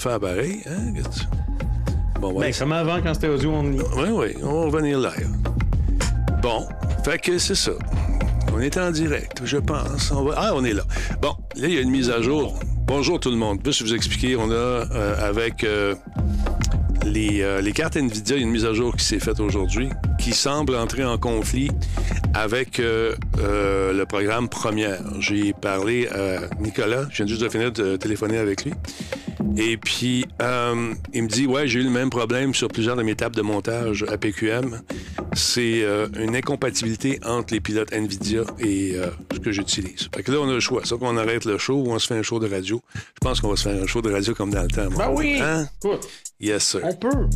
[0.00, 0.62] faire pareil.
[0.66, 0.92] Hein?
[2.20, 2.38] Bon.
[2.38, 5.30] Ben, comme avant, quand c'était audio on Oui, oui, on va revenir live.
[6.42, 6.66] Bon,
[7.04, 7.72] fait que c'est ça.
[8.54, 10.12] On est en direct, je pense.
[10.36, 10.82] Ah, on est là.
[11.20, 12.58] Bon, là, il y a une mise à jour.
[12.86, 13.60] Bonjour tout le monde.
[13.64, 15.94] Juste vous expliquer, on a euh, avec euh,
[17.04, 19.38] les, euh, les, cartes NVIDIA, il y a une mise à jour qui s'est faite
[19.38, 21.70] aujourd'hui qui semble entrer en conflit
[22.34, 25.00] avec le programme Première.
[25.20, 28.72] J'ai parlé à Nicolas, je viens juste de finir de téléphoner avec lui.
[29.56, 33.02] Et puis, euh, il me dit, ouais, j'ai eu le même problème sur plusieurs de
[33.02, 34.82] mes tables de montage à PQM.
[35.34, 40.08] C'est euh, une incompatibilité entre les pilotes NVIDIA et euh, ce que j'utilise.
[40.14, 40.84] Fait que là, on a le choix.
[40.84, 42.82] Soit qu'on arrête le show ou on se fait un show de radio.
[42.94, 44.88] Je pense qu'on va se faire un show de radio comme dans le temps.
[44.96, 45.38] Ben oui!
[45.40, 45.68] Hein?
[46.40, 46.80] Yes, sir.
[46.84, 47.28] On peut.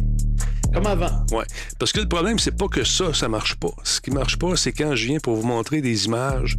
[0.74, 1.24] Comme avant.
[1.30, 1.44] Ouais.
[1.78, 3.70] Parce que le problème, c'est pas que ça, ça marche pas.
[3.84, 6.58] Ce qui marche pas, c'est quand je viens pour vous montrer des images.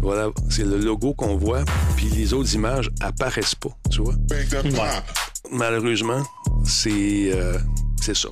[0.00, 1.64] Voilà, c'est le logo qu'on voit,
[1.96, 4.14] puis les autres images apparaissent pas, tu vois?
[5.52, 6.22] Malheureusement,
[6.64, 7.58] c'est euh,
[8.02, 8.28] c'est ça.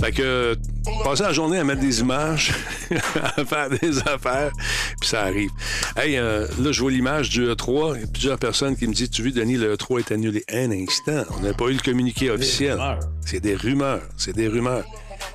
[0.00, 0.56] Fait que
[1.02, 2.52] passer la journée à mettre des images,
[3.14, 4.52] à faire des affaires,
[5.00, 5.50] puis ça arrive.
[5.96, 7.94] Hey, euh, là, je vois l'image du E3.
[7.96, 10.44] Il y a plusieurs personnes qui me disent Tu veux, Denis, le E3 est annulé.
[10.52, 12.78] Un instant, on n'a pas eu le communiqué officiel.
[13.24, 14.02] C'est des rumeurs.
[14.16, 14.84] C'est des rumeurs.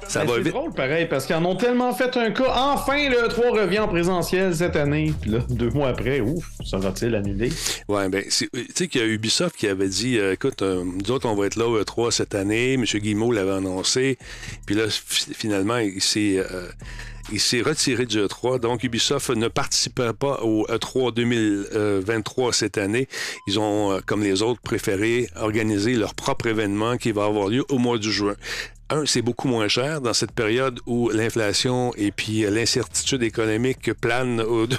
[0.08, 2.52] Ça va C'est drôle, pareil, parce qu'ils en ont tellement fait un cas.
[2.56, 5.14] Enfin, le 3 revient en présentiel cette année.
[5.22, 7.52] Puis là, deux mois après, ouf, sera-t-il annulé?
[7.88, 11.12] Ouais, ben, tu sais qu'il y a Ubisoft qui avait dit euh, écoute, euh, nous
[11.12, 12.73] autres, on va être là au E3 cette année.
[12.73, 12.84] M.
[12.84, 14.17] Guillemot l'avait annoncé.
[14.66, 16.38] Puis là, finalement, il s'est.
[16.38, 16.67] Euh,
[17.32, 18.60] il s'est retiré du E3.
[18.60, 23.08] Donc, Ubisoft ne participera pas au E3 2023 cette année.
[23.45, 27.78] Ils ont, comme les autres, préféré organiser leur propre événement qui va avoir lieu au
[27.78, 28.36] mois de juin
[28.90, 33.94] un, c'est beaucoup moins cher dans cette période où l'inflation et puis euh, l'incertitude économique
[33.94, 34.42] planent.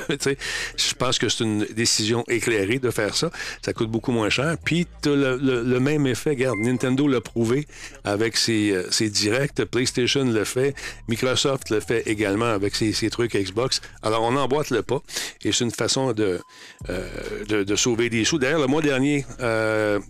[0.76, 3.30] je pense que c'est une décision éclairée de faire ça.
[3.62, 4.56] Ça coûte beaucoup moins cher.
[4.64, 6.30] Puis tu le, le, même effet.
[6.30, 7.66] Regarde, Nintendo l'a prouvé
[8.04, 9.64] avec ses, euh, directs.
[9.70, 10.74] PlayStation le fait.
[11.08, 13.80] Microsoft le fait également avec ses, trucs Xbox.
[14.02, 15.00] Alors, on emboîte le pas.
[15.44, 16.40] Et c'est une façon de,
[16.88, 18.38] euh, sauver des sous.
[18.38, 19.24] D'ailleurs, le mois dernier,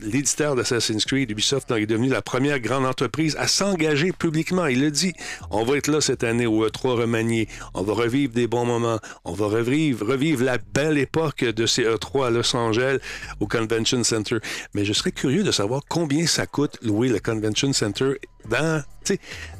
[0.00, 4.66] l'éditeur d'Assassin's Creed, Ubisoft, est devenu la première grande entreprise à s'engager publiquement.
[4.66, 5.12] Il le dit.
[5.50, 7.48] On va être là cette année au E3 remanié.
[7.74, 8.98] On va revivre des bons moments.
[9.24, 12.98] On va revivre, revivre la belle époque de ces E3 à Los Angeles,
[13.40, 14.36] au Convention Center.
[14.74, 18.12] Mais je serais curieux de savoir combien ça coûte louer le Convention Center
[18.48, 18.82] dans,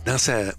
[0.06, 0.52] dans, sa,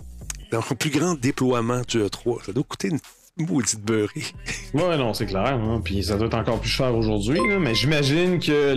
[0.52, 2.46] dans son plus grand déploiement du E3.
[2.46, 3.00] Ça doit coûter une
[3.38, 4.24] maudite beurrée.
[4.74, 5.46] ouais, non, c'est clair.
[5.46, 5.82] Hein.
[5.84, 7.40] Puis ça doit être encore plus cher aujourd'hui.
[7.60, 8.74] Mais j'imagine que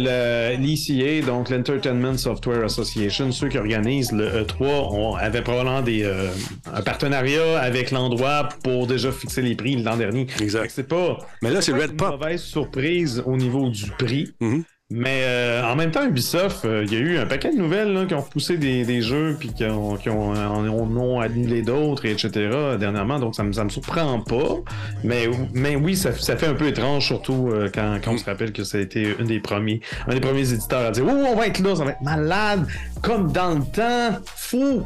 [0.57, 6.31] l'ECA, donc l'Entertainment Software Association, ceux qui organisent le E3, on, avaient probablement des, euh,
[6.73, 10.27] un partenariat avec l'endroit pour déjà fixer les prix l'an dernier.
[10.41, 10.71] Exact.
[10.75, 11.19] C'est pas.
[11.43, 12.13] Mais là, c'est Red Pop.
[12.13, 14.35] une mauvaise surprise au niveau du prix.
[14.41, 14.63] Mm-hmm.
[14.97, 18.07] Mais euh, en même temps, Ubisoft, euh, il y a eu un paquet de nouvelles
[18.07, 22.31] qui ont repoussé des, jeux puis qui ont, qui ont, annulé d'autres, etc.
[22.79, 23.19] dernièrement.
[23.19, 24.61] Donc ça me, me surprend pas.
[25.03, 28.53] Mais, mais oui, ça, fait un peu étrange, surtout euh, quand, quand on se rappelle
[28.53, 31.35] que ça a été un des premiers, un des premiers éditeurs à dire Oh, on
[31.35, 32.65] va être là, ça va être malade,
[33.03, 34.85] comme dans le temps, fou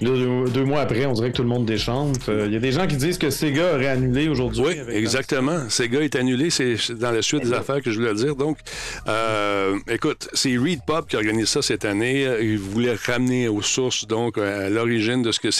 [0.00, 2.16] deux, mois après, on dirait que tout le monde déchante.
[2.28, 4.62] Il euh, y a des gens qui disent que Sega aurait annulé aujourd'hui.
[4.62, 5.68] Oui, exactement.
[5.68, 6.50] Sega est annulé.
[6.50, 8.36] C'est dans la suite des affaires que je voulais dire.
[8.36, 8.58] Donc,
[9.08, 12.26] euh, écoute, c'est Reed Pop qui organise ça cette année.
[12.40, 15.50] Il voulait ramener aux sources, donc, à l'origine de ce que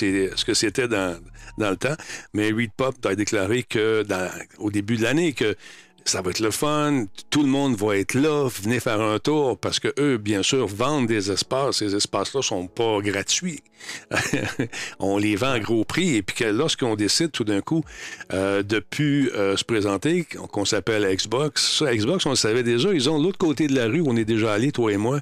[0.55, 1.17] c'était dans,
[1.59, 1.97] dans le temps.
[2.35, 4.05] Mais Reed Pop a déclaré que
[4.59, 5.55] au début de l'année que
[6.05, 9.59] ça va être le fun, tout le monde va être là, venez faire un tour,
[9.59, 11.79] parce que eux, bien sûr, vendent des espaces.
[11.79, 13.63] Ces espaces-là sont pas gratuits.
[14.99, 17.83] on les vend à gros prix, et puis que lorsqu'on décide tout d'un coup
[18.33, 22.93] euh, de plus euh, se présenter, qu'on s'appelle Xbox, ça, Xbox, on le savait déjà,
[22.93, 25.21] ils ont l'autre côté de la rue où on est déjà allé, toi et moi.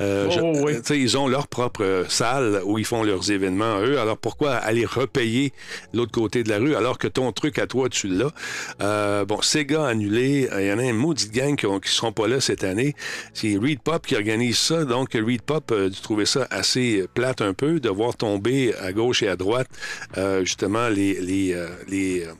[0.00, 3.98] Euh, oh, Ils ont leur propre salle où ils font leurs événements, eux.
[3.98, 5.52] Alors pourquoi aller repayer
[5.92, 9.24] l'autre côté de la rue alors que ton truc à toi, tu l'as?
[9.24, 12.40] bon, Sega annulé il y en a un maudit gang qui ne seront pas là
[12.40, 12.94] cette année.
[13.34, 14.84] C'est Reed Pop qui organise ça.
[14.84, 19.22] Donc, Reed Pop a trouvé ça assez plate un peu de voir tomber à gauche
[19.22, 19.68] et à droite,
[20.16, 22.32] euh, justement, les, les, euh, euh,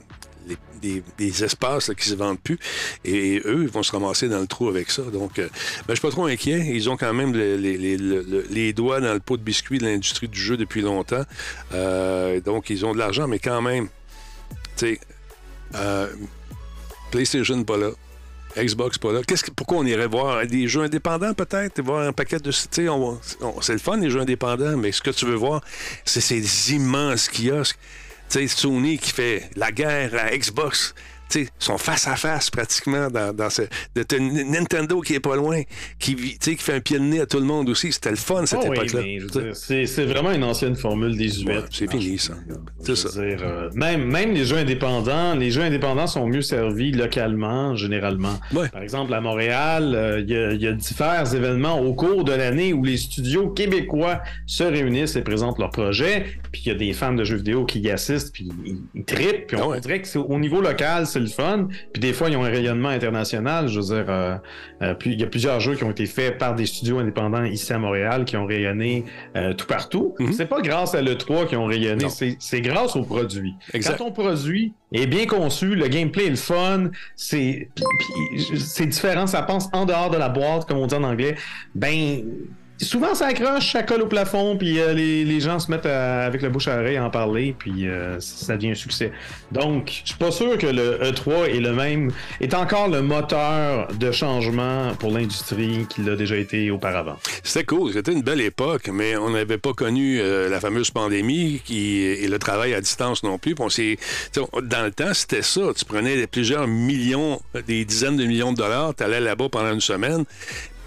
[1.18, 2.58] des, espaces qui qui se vendent plus.
[3.04, 5.02] Et, eux, ils vont se ramasser dans le trou avec ça.
[5.02, 5.48] Donc, ben,
[5.88, 6.70] je suis pas trop inquiet.
[6.72, 10.56] Ils ont quand même les, doigts dans le pot de biscuit de l'industrie du jeu
[10.56, 11.24] depuis longtemps.
[12.44, 13.88] donc, ils ont de l'argent, mais quand même,
[14.76, 15.00] tu sais,
[17.10, 17.90] PlayStation pas là.
[18.56, 19.20] Xbox pas là.
[19.54, 23.98] Pourquoi on irait voir des jeux indépendants peut-être, voir un paquet de, c'est le fun
[23.98, 25.62] les jeux indépendants, mais ce que tu veux voir,
[26.04, 27.78] c'est ces immenses kiosques.
[28.28, 30.94] Sais, Sony qui fait la guerre à Xbox.
[31.34, 33.62] Ils sont face à face pratiquement dans, dans ce.
[33.94, 35.62] De, Nintendo qui est pas loin,
[35.98, 37.92] qui, qui fait un pied de nez à tout le monde aussi.
[37.92, 39.54] C'était le fun cette oh époque-là.
[39.54, 41.64] c'est vraiment une ancienne formule des US.
[41.70, 42.34] c'est fini, ça.
[42.82, 43.20] C'est ça.
[43.20, 48.38] Euh, même, même les jeux indépendants, les jeux indépendants sont mieux servis localement, généralement.
[48.72, 52.84] Par exemple, à Montréal, euh, il y, a divers événements au cours de l'année où
[52.84, 56.26] les studios québécois se réunissent et présentent leurs projets.
[56.52, 58.48] Puis il y a des fans de jeux vidéo qui y assistent, puis
[58.94, 59.48] ils, trippent.
[59.48, 61.68] Puis on, ah dirait que au niveau local, c'est le fun.
[61.92, 63.68] Puis des fois, ils ont un rayonnement international.
[63.68, 64.36] Je veux dire, euh,
[64.82, 67.44] euh, puis il y a plusieurs jeux qui ont été faits par des studios indépendants
[67.44, 69.04] ici à Montréal qui ont rayonné
[69.36, 70.14] euh, tout partout.
[70.18, 70.32] Mhm.
[70.32, 72.06] C'est pas grâce à l'E3 qui ont rayonné,
[72.38, 73.54] c'est grâce au produit.
[73.72, 77.68] Quand ton produit est bien conçu, le gameplay est le fun, c'est
[78.80, 81.34] différent, ça pense en dehors de la boîte, comme on dit en anglais,
[81.74, 82.22] ben
[82.80, 86.48] souvent ça accroche, ça colle au plafond, puis euh, les, gens se mettent avec la
[86.48, 89.12] bouche à oreille à en parler, puis euh, ça devient un succès.
[89.52, 92.10] Donc, je suis pas sûr que le E3 est le même,
[92.40, 97.16] est encore le moteur de changement pour l'industrie qu'il a déjà été auparavant.
[97.42, 101.62] C'était cool, c'était une belle époque, mais on n'avait pas connu euh, la fameuse pandémie
[101.70, 103.54] et le travail à distance non plus.
[103.54, 105.60] dans le temps, c'était ça.
[105.76, 109.80] Tu prenais plusieurs millions, des dizaines de millions de dollars, tu allais là-bas pendant une
[109.80, 110.24] semaine,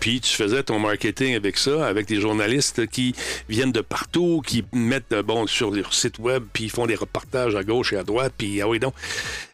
[0.01, 3.13] puis tu faisais ton marketing avec ça, avec des journalistes qui
[3.47, 7.55] viennent de partout, qui mettent euh, bon sur leur site web, puis font des reportages
[7.55, 8.95] à gauche et à droite, puis ah oui donc.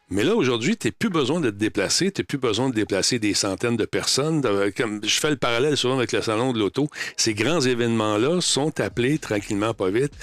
[0.09, 3.19] Mais là, aujourd'hui, tu n'as plus besoin de te déplacer, tu plus besoin de déplacer
[3.19, 4.41] des centaines de personnes.
[4.77, 8.79] Comme je fais le parallèle souvent avec le salon de l'auto, ces grands événements-là sont
[8.79, 10.13] appelés tranquillement, pas vite,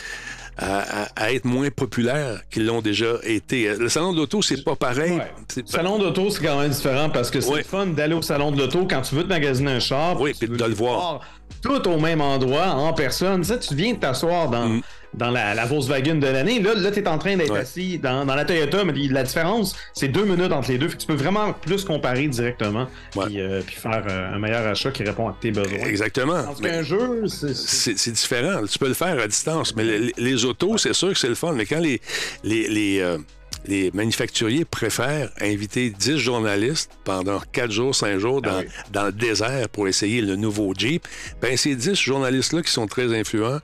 [0.58, 3.74] à, être moins populaires qu'ils l'ont déjà été.
[3.76, 5.20] Le salon de l'auto, c'est pas pareil.
[5.56, 8.58] Le salon d'auto, c'est quand même différent parce que c'est fun d'aller au salon de
[8.58, 10.20] l'auto quand tu veux te magasiner un char.
[10.20, 11.20] Oui, puis de le voir.
[11.64, 13.42] Tout au même endroit, en personne.
[13.42, 14.68] Ça, tu viens de t'asseoir dans.
[14.68, 14.82] Mm
[15.16, 16.60] dans la, la Volkswagen de l'année.
[16.60, 19.74] Là, là tu es en train d'être assis dans, dans, la Toyota, mais la différence,
[19.92, 20.88] c'est deux minutes entre les deux.
[20.88, 24.66] Fait que tu peux vraiment plus comparer directement puis, euh, puis, faire euh, un meilleur
[24.66, 25.78] achat qui répond à tes besoins.
[25.86, 26.44] Exactement.
[26.44, 28.64] Parce qu'un jeu, c'est différent.
[28.70, 31.52] Tu peux le faire à distance, mais les, autos, c'est sûr que c'est le fun.
[31.52, 32.00] Mais quand les,
[32.42, 33.18] les, les euh,
[33.66, 39.12] les manufacturiers préfèrent inviter 10 journalistes pendant 4 jours, 5 jours dans, ah dans le
[39.12, 41.06] désert pour essayer le nouveau Jeep.
[41.40, 43.60] Ben, ces 10 journalistes-là qui sont très influents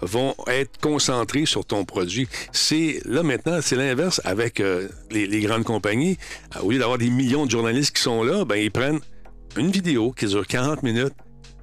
[0.00, 2.28] vont être concentrés sur ton produit.
[2.52, 6.18] C'est là maintenant, c'est l'inverse avec euh, les, grandes compagnies.
[6.62, 9.00] Au lieu d'avoir des millions de journalistes qui sont là, ben ils prennent
[9.56, 11.14] une vidéo qui dure 40 minutes,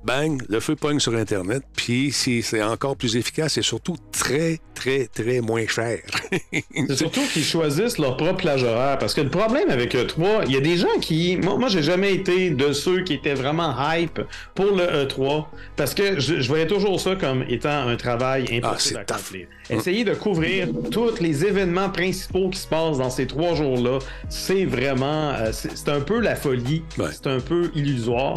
[0.03, 5.07] bang, le feu pogne sur Internet, puis c'est encore plus efficace et surtout très, très,
[5.07, 5.99] très moins cher.
[6.51, 10.53] c'est surtout qu'ils choisissent leur propre plage horaire, parce que le problème avec E3, il
[10.53, 11.37] y a des gens qui...
[11.37, 14.21] Moi, moi j'ai jamais été de ceux qui étaient vraiment hype
[14.55, 15.45] pour le E3,
[15.75, 19.47] parce que je, voyais toujours ça comme étant un travail ah, impossible à accomplir.
[19.69, 23.99] Essayer de couvrir tous les événements principaux qui se passent dans ces trois jours-là,
[24.29, 25.31] c'est vraiment...
[25.31, 28.35] Euh, c'est un peu la folie, c'est un peu illusoire.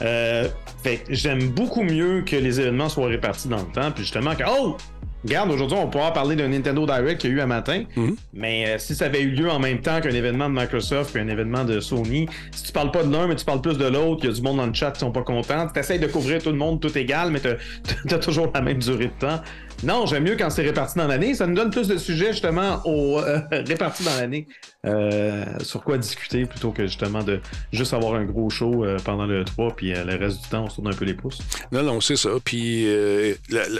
[0.00, 0.48] Euh,
[0.82, 4.44] fait j'aime beaucoup mieux que les événements soient répartis dans le temps, puis justement que,
[4.48, 4.76] oh,
[5.24, 8.16] Regarde, aujourd'hui, on pourra parler d'un Nintendo Direct qu'il y a eu un matin, mhm.
[8.32, 11.20] mais euh, si ça avait eu lieu en même temps qu'un événement de Microsoft et
[11.20, 13.86] un événement de Sony, si tu parles pas de l'un, mais tu parles plus de
[13.86, 16.00] l'autre, il y a du monde dans le chat qui sont pas contents, tu essaies
[16.00, 19.26] de couvrir tout le monde, tout égal, mais tu as toujours la même durée de
[19.26, 19.40] temps.
[19.84, 21.34] Non, j'aime mieux quand c'est réparti dans l'année.
[21.34, 24.46] Ça nous donne plus de sujets justement au, euh, répartis dans l'année.
[24.86, 27.40] Euh, sur quoi discuter plutôt que justement de
[27.72, 30.68] juste avoir un gros show euh, pendant le 3 puis le reste du temps on
[30.68, 31.40] se tourne un peu les pouces.
[31.72, 32.30] Non, non, c'est ça.
[32.44, 32.86] Puis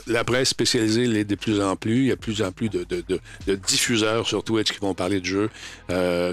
[0.07, 1.99] la, presse spécialisée l'est de plus en plus.
[1.99, 2.85] Il y a de plus en plus de,
[3.69, 5.51] diffuseurs sur Twitch qui vont parler de jeux,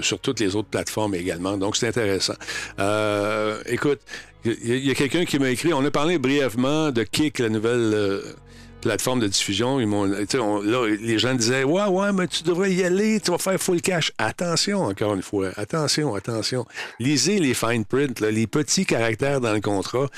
[0.02, 1.56] sur toutes les autres plateformes également.
[1.56, 2.34] Donc c'est intéressant.
[3.66, 4.00] écoute,
[4.44, 8.22] il y a, quelqu'un qui m'a écrit, on a parlé brièvement de Kick, la nouvelle
[8.80, 12.82] plateforme de diffusion, ils m'ont, là, les gens disaient Ouais, ouais, mais tu devrais y
[12.82, 14.12] aller, tu vas faire full cash.
[14.18, 16.66] Attention, encore une fois, attention, attention.
[16.98, 20.08] Lisez les fine print, les petits caractères dans le contrat.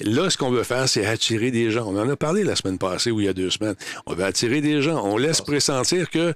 [0.00, 1.86] Là, ce qu'on veut faire, c'est attirer des gens.
[1.86, 3.76] On en a parlé la semaine passée ou il y a deux semaines.
[4.06, 5.04] On veut attirer des gens.
[5.04, 6.34] On laisse pressentir que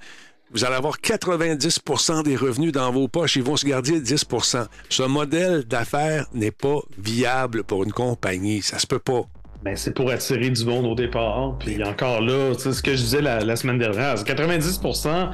[0.50, 3.37] vous allez avoir 90% des revenus dans vos poches.
[3.37, 8.62] Ils vont se garder 10% Ce modèle d'affaires n'est pas viable pour une compagnie.
[8.62, 9.22] Ça se peut pas.
[9.62, 11.57] Ben, c'est pour attirer du monde au départ.
[11.59, 15.31] Puis encore là, c'est ce que je disais la, semaine dernière, 90%,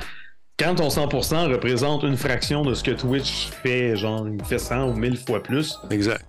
[0.58, 4.88] quand ton 100% représente une fraction de ce que Twitch fait, genre, il fait 100
[4.88, 5.78] ou 1000 fois plus.
[5.90, 6.24] Exact.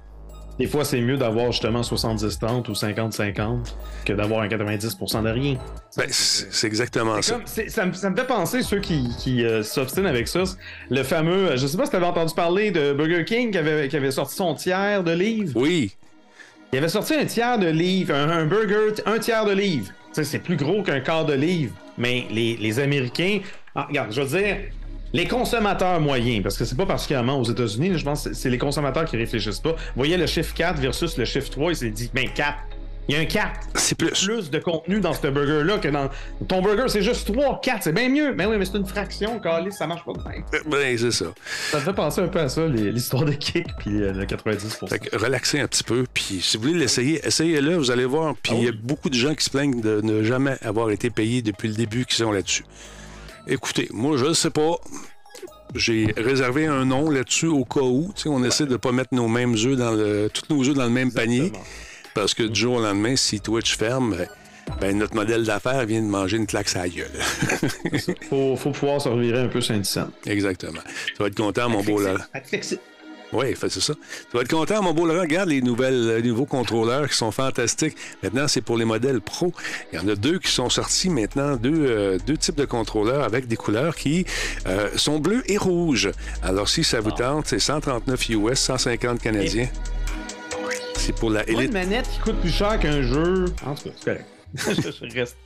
[0.58, 3.74] Des fois, c'est mieux d'avoir justement 70-30 ou 50-50
[4.06, 5.58] que d'avoir un 90% de rien.
[5.98, 7.40] Ben, c'est exactement ça.
[7.46, 7.86] ça.
[7.86, 10.44] me, fait penser, ceux qui, qui euh, s'obstinent avec ça,
[10.90, 13.90] le fameux, je sais pas si tu avais entendu parler de Burger King qui avait,
[13.90, 15.52] qui avait sorti son tiers de livre.
[15.56, 15.98] Oui.
[16.72, 19.92] Il avait sorti un tiers de livre, un, burger, un tiers de livre.
[20.12, 21.74] C'est plus gros qu'un quart de livre.
[21.98, 23.40] Mais les, Américains.
[23.76, 24.58] Ah, regarde, je veux dire,
[25.14, 28.58] les consommateurs moyens, parce que c'est pas particulièrement aux États-Unis, je pense que c'est les
[28.58, 29.72] consommateurs qui réfléchissent pas.
[29.72, 32.58] Vous voyez le chiffre 4 versus le chiffre 3, il s'est dit, ben 4.
[33.08, 33.60] Il y a un 4.
[33.76, 34.26] C'est plus.
[34.26, 36.10] plus de contenu dans ce burger-là que dans.
[36.48, 38.34] Ton burger, c'est juste 3, 4, c'est bien mieux.
[38.34, 40.44] Mais oui, mais c'est une fraction, Carlis, ça marche pas de même.
[40.66, 41.26] Ben, c'est ça.
[41.72, 44.88] Ça me fait penser un peu à ça, l'histoire de kick, puis euh, le 90%.
[44.88, 48.34] Fait que relaxez un petit peu, puis si vous voulez l'essayer, essayez-le, vous allez voir.
[48.42, 51.10] Puis il y a beaucoup de gens qui se plaignent de ne jamais avoir été
[51.10, 52.66] payés depuis le début qui sont là-dessus.
[53.48, 54.78] Écoutez, moi, je ne sais pas.
[55.76, 58.12] J'ai réservé un nom là-dessus au cas où.
[58.26, 60.30] On essaie de ne pas mettre nos mêmes œufs dans le.
[60.34, 61.52] tous nos œufs dans le même panier.
[62.16, 64.16] Parce que du jour au lendemain, si Twitch ferme,
[64.80, 67.12] ben, notre modèle d'affaires vient de manger une claque à la gueule.
[68.30, 69.82] faut, faut pouvoir se revirer un peu saint
[70.26, 70.80] Exactement.
[71.08, 72.16] Tu vas être content, mon beau là.
[73.34, 73.94] Oui, c'est ça.
[74.30, 75.22] Tu vas être content, mon beau Laurent.
[75.22, 77.98] Regarde les, nouvelles, nouveaux contrôleurs qui sont fantastiques.
[78.24, 79.52] Maintenant, c'est pour les modèles pro.
[79.92, 83.24] Il y en a deux qui sont sortis maintenant, deux, euh, deux types de contrôleurs
[83.24, 84.26] avec des couleurs qui
[84.68, 86.12] euh, sont bleus et rouges.
[86.44, 87.24] Alors, si ça vous ah.
[87.24, 89.68] tente, c'est 139 US, 150 Canadiens.
[91.06, 91.66] C'est pour la élite.
[91.68, 93.46] une manette qui coûte plus cher qu'un jeu.
[93.64, 94.26] En tout cas, c'est correct.
[94.56, 95.38] je reste,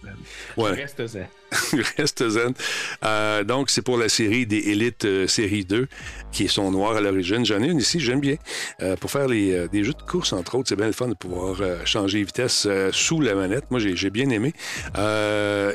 [0.55, 0.69] ouais.
[0.69, 1.27] je reste zen.
[1.97, 2.53] reste zen.
[3.03, 5.87] Euh, donc, c'est pour la série des Élites euh, série 2,
[6.31, 7.45] qui sont noirs à l'origine.
[7.45, 8.35] J'en ai une ici, j'aime bien.
[8.81, 11.57] Euh, pour faire des jeux de course, entre autres, c'est bien le fun de pouvoir
[11.85, 13.65] changer vitesse sous la manette.
[13.71, 14.53] Moi, j'ai bien aimé.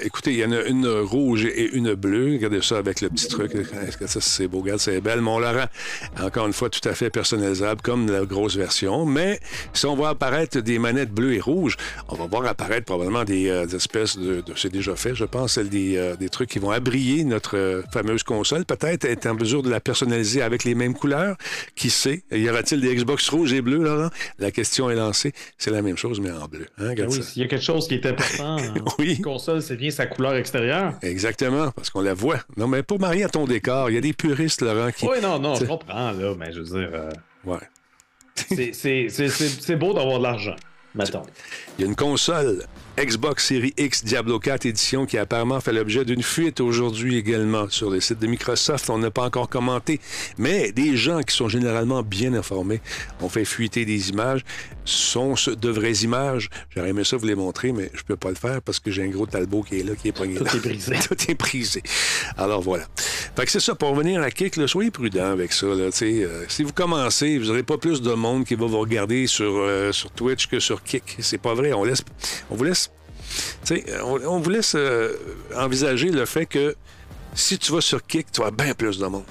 [0.02, 2.32] écoutez, il y en a une rouge et une bleue.
[2.32, 3.52] Regardez ça avec le petit truc.
[3.54, 4.60] Est-ce que ça, c'est beau?
[4.60, 5.20] Regarde, c'est belle.
[5.20, 5.66] Mon Laurent,
[6.20, 9.04] encore une fois, tout à fait personnalisable, comme la grosse version.
[9.06, 9.40] Mais
[9.72, 11.76] si on voit apparaître des manettes bleues et rouges,
[12.08, 16.28] on va voir apparaître probablement des, espèces de c'est déjà fait, je pense, euh, des,
[16.28, 18.64] trucs qui vont abrier notre euh, fameuse console.
[18.64, 21.36] Peut-être être en mesure de la personnaliser avec les mêmes couleurs.
[21.74, 22.24] Qui sait?
[22.30, 24.10] Y aura-t-il des Xbox rouges et bleus, Laurent?
[24.38, 25.32] La question est lancée.
[25.58, 26.66] C'est la même chose, mais en bleu.
[26.78, 26.94] Hein?
[26.96, 28.56] Ben oui, s'il y a quelque chose qui est important
[28.98, 29.20] oui.
[29.20, 30.94] console, c'est bien sa couleur extérieure.
[31.02, 32.40] Exactement, parce qu'on la voit.
[32.56, 35.06] Non, mais pour marier à ton décor, il y a des puristes, Laurent, qui...
[35.06, 36.90] Oui, non, non, je comprends, là, mais je veux dire...
[36.92, 37.10] Euh,
[37.44, 38.72] ouais.
[38.72, 40.56] c'est beau d'avoir de l'argent,
[40.94, 41.22] mettons.
[41.78, 42.64] Il y a une console
[42.96, 47.68] Xbox Series X Diablo 4 édition qui a apparemment fait l'objet d'une fuite aujourd'hui également
[47.68, 48.88] sur le site de Microsoft.
[48.88, 50.00] On n'a pas encore commenté,
[50.38, 52.80] mais des gens qui sont généralement bien informés
[53.20, 54.44] ont fait fuiter des images.
[54.84, 56.50] Sont de vraies images?
[56.70, 59.02] J'aurais aimé ça vous les montrer, mais je peux pas le faire parce que j'ai
[59.02, 60.96] un gros talbot qui est là, qui est poigné Tout est brisé.
[61.08, 61.82] Tout est brisé.
[62.36, 62.84] Alors voilà.
[63.34, 65.66] Fait que c'est ça, pour revenir à Kick, soyez prudent avec ça.
[65.66, 69.26] Là, euh, si vous commencez, vous n'aurez pas plus de monde qui va vous regarder
[69.26, 71.16] sur, euh, sur Twitch que sur Kick.
[71.18, 71.72] C'est pas vrai.
[71.72, 72.04] On, laisse,
[72.50, 72.83] on vous laisse
[74.04, 75.12] on, on, vous laisse euh,
[75.56, 76.74] envisager le fait que
[77.34, 79.24] si tu vas sur Kick, tu vas bien plus de monde.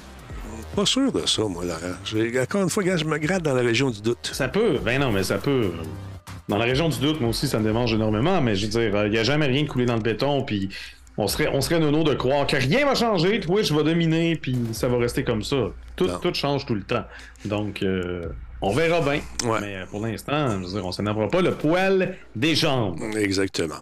[0.75, 2.41] Pas sûr de ça, moi, Laurent.
[2.41, 4.31] Encore une fois, je me gratte dans la région du doute.
[4.33, 5.71] Ça peut, ben non, mais ça peut.
[6.49, 9.05] Dans la région du doute, moi aussi, ça me démange énormément, mais je veux dire,
[9.05, 10.69] il n'y a jamais rien de coulé dans le béton, puis
[11.17, 14.57] on serait, on serait nono de croire que rien va changer, Twitch va dominer, puis
[14.73, 15.69] ça va rester comme ça.
[15.95, 17.05] Tout, tout change tout le temps.
[17.45, 18.25] Donc, euh,
[18.63, 19.21] on verra bien.
[19.61, 22.97] Mais euh, pour l'instant, on ne s'énervera pas le poil des jambes.
[23.17, 23.75] Exactement.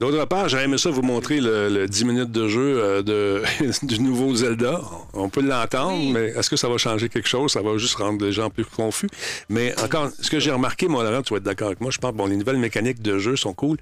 [0.00, 3.42] D'autre part, j'aurais aimé ça vous montrer le, 10 minutes de jeu euh, de,
[3.86, 4.80] du nouveau Zelda.
[5.12, 7.52] On peut l'entendre, mais est-ce que ça va changer quelque chose?
[7.52, 9.08] Ça va juste rendre les gens plus confus.
[9.48, 11.98] Mais encore, ce que j'ai remarqué, moi, Laurent, tu vas être d'accord avec moi, je
[11.98, 13.76] pense que bon, les nouvelles mécaniques de jeu sont cool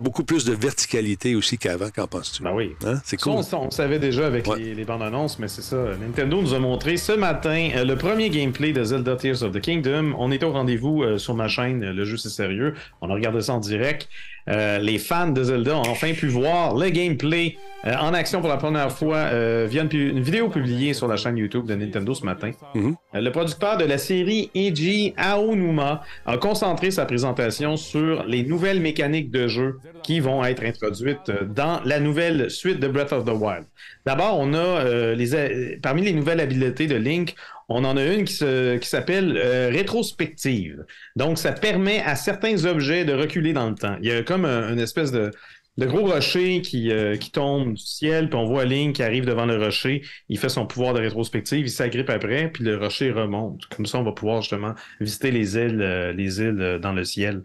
[0.00, 1.90] beaucoup plus de verticalité aussi qu'avant.
[1.94, 2.42] Qu'en penses-tu?
[2.42, 2.74] Ben oui.
[2.84, 3.00] Hein?
[3.04, 3.32] C'est cool.
[3.52, 5.76] on, savait déjà avec les, bandes annonces, mais c'est ça.
[6.00, 9.60] Nintendo nous a montré ce matin euh, le premier gameplay de Zelda Tears of the
[9.60, 10.14] Kingdom.
[10.18, 12.74] On était au rendez-vous euh, sur ma chaîne, Le jeu c'est sérieux.
[13.00, 14.08] On a regardé ça en direct.
[14.48, 17.56] Euh, les fans de Zelda ont enfin pu voir le gameplay
[17.86, 21.36] euh, en action pour la première fois euh, via une, vidéo publiée sur la chaîne
[21.36, 22.52] YouTube de Nintendo ce matin.
[22.74, 22.94] Mhm.
[23.14, 29.30] le producteur de la série Eiji Aonuma a concentré sa présentation sur les nouvelles mécaniques
[29.30, 33.64] de jeu qui vont être introduites dans la nouvelle suite de Breath of the Wild.
[34.06, 37.34] D'abord, on a les, parmi les nouvelles habiletés de Link,
[37.70, 40.84] on en a une qui, s'appelle euh, rétrospective.
[41.14, 43.96] Donc, ça permet à certains objets de reculer dans le temps.
[44.02, 45.30] Il y a comme une espèce de,
[45.78, 49.46] gros rocher qui, euh, qui tombe du ciel, puis on voit Link qui arrive devant
[49.46, 50.02] le rocher.
[50.28, 53.66] Il fait son pouvoir de rétrospective, il s'agrippe après, puis le rocher remonte.
[53.66, 57.42] Comme ça, on va pouvoir justement visiter les îles, euh, les îles dans le ciel.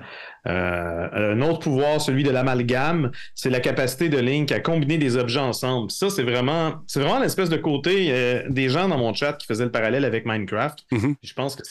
[0.48, 5.18] Euh, un autre pouvoir, celui de l'amalgame, c'est la capacité de Link à combiner des
[5.18, 5.90] objets ensemble.
[5.90, 9.48] Ça, c'est vraiment, c'est vraiment l'espèce de côté euh, des gens dans mon chat qui
[9.48, 10.80] faisaient le parallèle avec Minecraft.
[10.92, 11.16] Mm-hmm.
[11.24, 11.64] Je pense que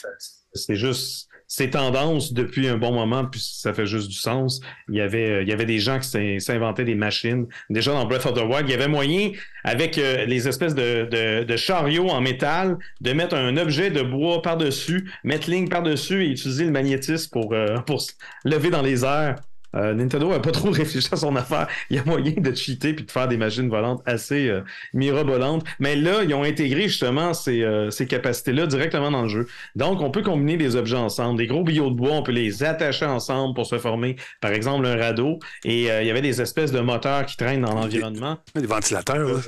[0.53, 4.61] c'est juste c'est tendance depuis un bon moment, puis ça fait juste du sens.
[4.89, 7.47] Il y avait, euh, il y avait des gens qui s'inventaient des machines.
[7.69, 9.31] Déjà dans Breath of the Wild, il y avait moyen,
[9.63, 15.11] avec euh, les espèces de, chariots en métal, de mettre un objet de bois par-dessus,
[15.23, 18.01] mettre ligne par-dessus et utiliser le magnétisme pour, euh, pour
[18.43, 19.35] lever dans les airs.
[19.75, 21.67] Nintendo n'a pas trop réfléchi à son affaire.
[21.89, 24.51] Il y a moyen de cheater puis de faire des machines volantes assez
[24.93, 25.63] mirabolantes.
[25.79, 29.47] Mais là, ils ont intégré justement ces, ces capacités-là directement dans le jeu.
[29.75, 31.37] Donc, on peut combiner des objets ensemble.
[31.37, 34.85] Des gros billots de bois, on peut les attacher ensemble pour se former, par exemple,
[34.85, 35.39] un radeau.
[35.63, 38.37] Et il y avait des espèces de moteurs qui traînent dans l'environnement.
[38.55, 39.39] Des ventilateurs, là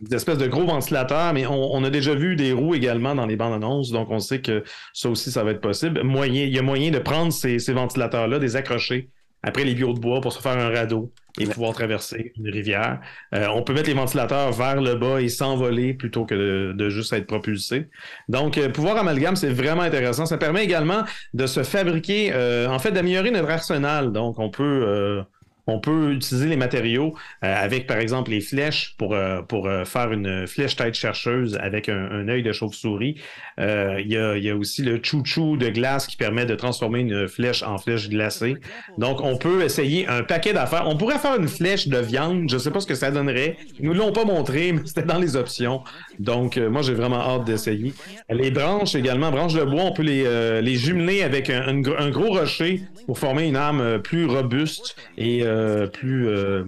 [0.00, 3.36] des espèces de gros ventilateurs, mais on, a déjà vu des roues également dans les
[3.36, 6.02] bandes annonces, donc on sait que ça aussi, ça va être possible.
[6.02, 9.10] Moyen, il y a moyen de prendre ces, ventilateurs-là, des accrocher
[9.44, 13.00] après les bio de bois pour se faire un radeau et pouvoir traverser une rivière.
[13.34, 17.12] Euh, on peut mettre les ventilateurs vers le bas et s'envoler plutôt que de, juste
[17.12, 17.88] être propulsé.
[18.28, 20.26] Donc, euh, pouvoir amalgame, c'est vraiment intéressant.
[20.26, 21.02] Ça permet également
[21.34, 24.12] de se fabriquer, euh, en fait, d'améliorer notre arsenal.
[24.12, 25.24] Donc, on peut
[25.66, 29.84] on peut utiliser les matériaux euh, avec, par exemple, les flèches pour, euh, pour euh,
[29.84, 33.16] faire une flèche tête chercheuse avec un, œil de chauve-souris.
[33.58, 37.78] Il y, a, aussi le chouchou de glace qui permet de transformer une flèche en
[37.78, 38.56] flèche glacée.
[38.98, 40.84] Donc, on peut essayer un paquet d'affaires.
[40.86, 42.48] On pourrait faire une flèche de viande.
[42.48, 43.56] Je ne sais pas ce que ça donnerait.
[43.78, 45.82] Ils nous l'ont pas montré, mais c'était dans les options.
[46.18, 47.92] Donc, moi, j'ai vraiment hâte d'essayer.
[48.30, 52.32] Les branches également, branches de bois, on peut les, les jumeler avec un, un, gros
[52.38, 55.44] rocher pour former une arme plus robuste et
[55.92, 56.64] plus, euh,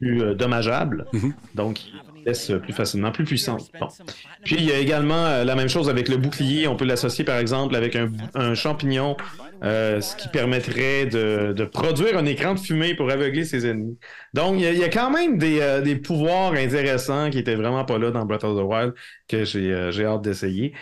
[0.00, 1.06] plus euh, dommageable.
[1.12, 1.34] Mhm.
[1.54, 3.58] Donc, il laisse plus facilement, plus puissant.
[4.44, 6.68] Puis, il y a également la même chose avec le bouclier.
[6.68, 9.16] On peut l'associer, par exemple, avec un champignon
[9.64, 13.96] euh, ce qui permettrait de, produire un écran de fumée pour aveugler ses ennemis.
[14.34, 18.10] Donc, il y, a quand même euh, des, pouvoirs intéressants qui étaient vraiment pas là
[18.10, 18.92] dans Breath of the Wild
[19.28, 20.74] que j'ai euh, hâte d'essayer.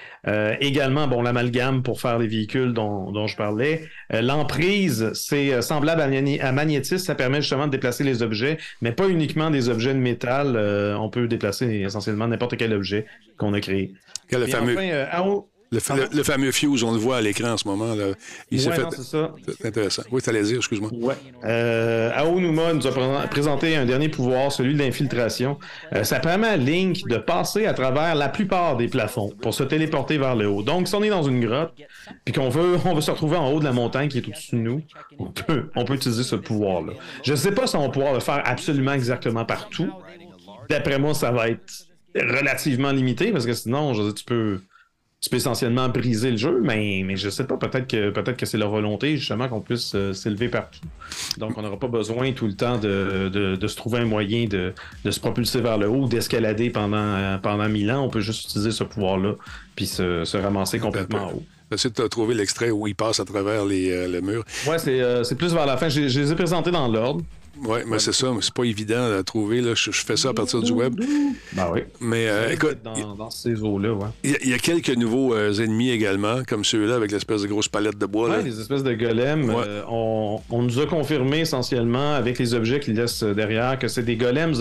[0.61, 3.83] également, bon, l'amalgame pour faire les véhicules dont, je parlais.
[4.11, 9.51] L'emprise, c'est semblable à, magnétisme, ça permet justement de déplacer les objets, mais pas uniquement
[9.51, 10.57] des objets de métal.
[10.99, 13.07] on peut déplacer essentiellement n'importe quel objet
[13.37, 13.93] qu'on a créé.
[14.29, 14.77] Quel le fameux...
[15.73, 15.79] Le,
[16.25, 17.95] fameux Fuse, on le voit à l'écran en ce moment.
[17.95, 18.07] Là.
[18.51, 18.87] Il s'est fait.
[18.91, 20.03] C'est intéressant.
[20.11, 20.91] Oui, tu allais dire, excuse-moi.
[20.93, 21.15] Ouais.
[21.45, 25.61] Euh, Aonuma nous a présenté un dernier pouvoir, celui de l'infiltration.
[25.93, 29.63] Euh, ça permet à Link de passer à travers la plupart des plafonds pour se
[29.63, 30.63] téléporter vers le haut.
[30.63, 31.73] Donc, si on est dans une grotte,
[32.25, 34.57] puis qu'on veut, on veut se retrouver en haut de la montagne qui est au-dessus
[34.57, 34.83] de nous,
[35.21, 36.95] on peut, on peut utiliser ce pouvoir-là.
[37.23, 39.93] Je ne sais pas si on va pouvoir le faire absolument exactement partout.
[40.69, 44.61] D'après moi, ça va être relativement limité parce que sinon, je veux dire, tu peux
[45.21, 48.47] tu peux essentiellement briser le jeu, mais, mais je sais pas, peut-être que peut-être que
[48.47, 50.81] c'est leur volonté justement qu'on puisse euh, s'élever partout.
[51.37, 54.73] Donc on n'aura pas besoin tout le temps de, de, se trouver un moyen de,
[55.05, 58.03] de, se propulser vers le haut, d'escalader pendant, euh, pendant mille ans.
[58.03, 59.35] On peut juste utiliser ce pouvoir-là,
[59.77, 61.45] puis se, se ramasser complètement en haut.
[61.71, 64.43] J'essaie de trouver l'extrait où il passe à travers les, euh, le mur.
[64.67, 65.91] Ouais, c'est plus vers la fin.
[65.91, 67.23] Je, je les ai présentés dans l'ordre.
[67.65, 69.61] Oui, mais c'est ça, mais c'est pas évident à trouver.
[69.61, 69.73] Là.
[69.75, 70.95] Je, fais ça à partir du web.
[71.53, 71.81] Ben oui.
[72.01, 72.79] Mais euh, écoute.
[72.83, 74.07] Dans, ces eaux-là, ouais.
[74.25, 77.99] Il y, a quelques nouveaux euh, ennemis également, comme ceux-là, avec l'espèce de grosse palette
[77.99, 78.39] de bois.
[78.39, 79.51] Oui, des espèces de golems.
[79.51, 84.17] Euh, on, nous a confirmé essentiellement, avec les objets qu'ils laissent derrière, que c'est des
[84.17, 84.55] golems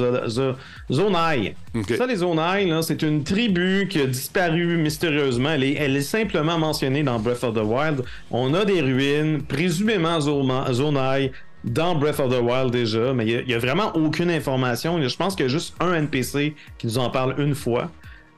[0.91, 1.55] zonai.
[1.97, 5.51] Ça, les zonai, c'est une tribu qui a disparu mystérieusement.
[5.51, 8.03] Elle est, elle est, simplement mentionnée dans Breath of the Wild.
[8.31, 11.31] On a des ruines, présumément zonai
[11.63, 15.01] dans Breath of the Wild déjà, mais il n'y a, vraiment aucune information.
[15.01, 17.91] Je pense qu'il y a juste un NPC qui nous en parle une fois.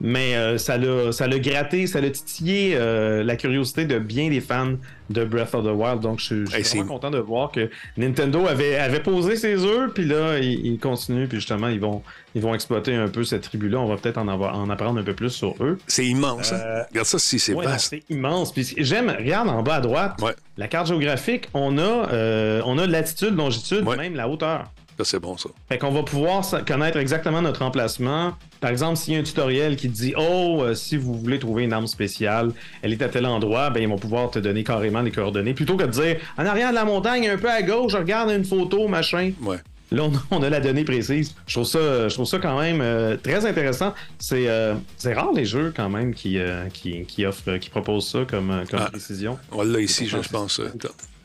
[0.03, 4.73] Mais euh, ça l'a gratté, ça l'a titillé euh, la curiosité de bien des fans
[5.11, 5.99] de Breath of the Wild.
[5.99, 10.05] Donc, je, suis vraiment content de voir que Nintendo avait, avait posé ses œufs, puis
[10.05, 12.01] là, ils, continuent, puis justement, ils vont,
[12.33, 13.79] ils vont exploiter un peu cette tribu-là.
[13.79, 15.77] On va peut-être en, avoir, en apprendre un peu plus sur eux.
[15.85, 16.51] C'est immense.
[16.51, 16.61] Hein?
[16.65, 17.89] Euh, regarde ça, si c'est vaste.
[17.91, 18.51] C'est immense.
[18.51, 20.19] Puis j'aime, regarde en bas à droite,
[20.57, 24.71] la carte géographique, on a, on a latitude, longitude, même la hauteur
[25.03, 25.49] c'est bon, ça.
[25.69, 28.33] Fait qu'on va pouvoir connaître exactement notre emplacement.
[28.59, 31.63] Par exemple, s'il y a un tutoriel qui dit Oh, euh, si vous voulez trouver
[31.63, 35.01] une arme spéciale, elle est à tel endroit, ben ils vont pouvoir te donner carrément
[35.01, 35.53] les coordonnées.
[35.53, 38.31] Plutôt que de dire En arrière de la montagne, un peu à gauche, je regarde
[38.31, 39.31] une photo, machin.
[39.41, 39.57] Ouais.
[39.91, 41.35] Là, on a, la donnée précise.
[41.47, 43.93] Je trouve ça, je trouve ça quand même euh, très intéressant.
[44.31, 46.39] Euh, c'est rare les jeux quand même qui,
[46.73, 49.37] qui, offrent, qui proposent ça comme, comme ah, précision.
[49.51, 50.61] On l'a ici, je, pense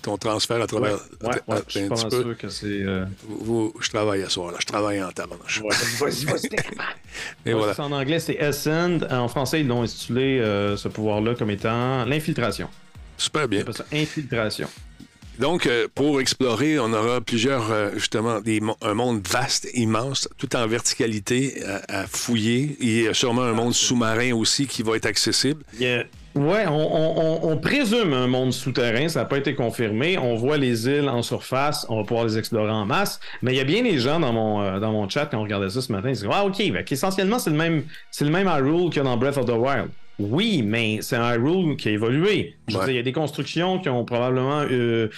[0.07, 0.99] ton transfert à travers.
[1.21, 2.67] Ouais, ouais, je suis pas sûr que c'est.
[2.67, 3.05] Euh,
[3.81, 4.59] je travaille à soir, là.
[4.61, 5.63] Je travaille en tabarnouche.
[6.01, 6.49] vas-y, vas-y,
[7.47, 7.75] Et voilà.
[7.81, 9.05] En anglais, c'est Ascend.
[9.11, 12.69] En français, ils l'ont intitulé euh, ce pouvoir-là comme étant l'infiltration.
[13.19, 13.65] Super bien.
[13.73, 14.69] Ça infiltration.
[15.41, 20.67] Donc, euh, pour explorer, on aura plusieurs, justement, des, un monde vaste, immense, tout en
[20.69, 22.77] verticalité à, fouiller.
[22.81, 25.63] Il y a sûrement un monde sous-marin aussi qui va être accessible.
[25.79, 26.05] Yeah.
[26.37, 30.19] Ouais, on, présume un monde souterrain, ça n'a pas été confirmé.
[30.19, 33.21] On voit les îles en surface, on va pouvoir les explorer en masse.
[33.41, 35.43] Mais il y a bien des gens dans mon, euh, dans mon chat quand on
[35.45, 38.49] regardait ça ce matin, ils disent Ah, ok, essentiellement, c'est le même, c'est le même
[38.49, 39.89] Hyrule qu'il y a dans Breath of the Wild.
[40.19, 42.55] Oui, mais c'est un Hyrule qui a évolué.
[42.69, 45.09] il y a des constructions qui ont probablement euh,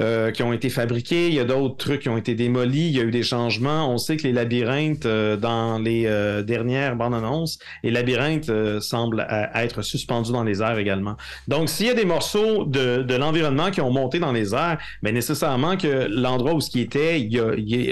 [0.00, 2.96] euh, qui ont été fabriqués, il y a d'autres trucs qui ont été démolis, il
[2.96, 3.88] y a eu des changements.
[3.88, 9.24] On sait que les labyrinthes, euh, dans les euh, dernières bandes annonces, les labyrinthes semblent
[9.54, 11.16] être suspendus dans les airs également.
[11.46, 14.78] Donc, s'il y a des morceaux de, de l'environnement qui ont monté dans les airs,
[15.02, 17.38] bien nécessairement que l'endroit où ce qui était, il y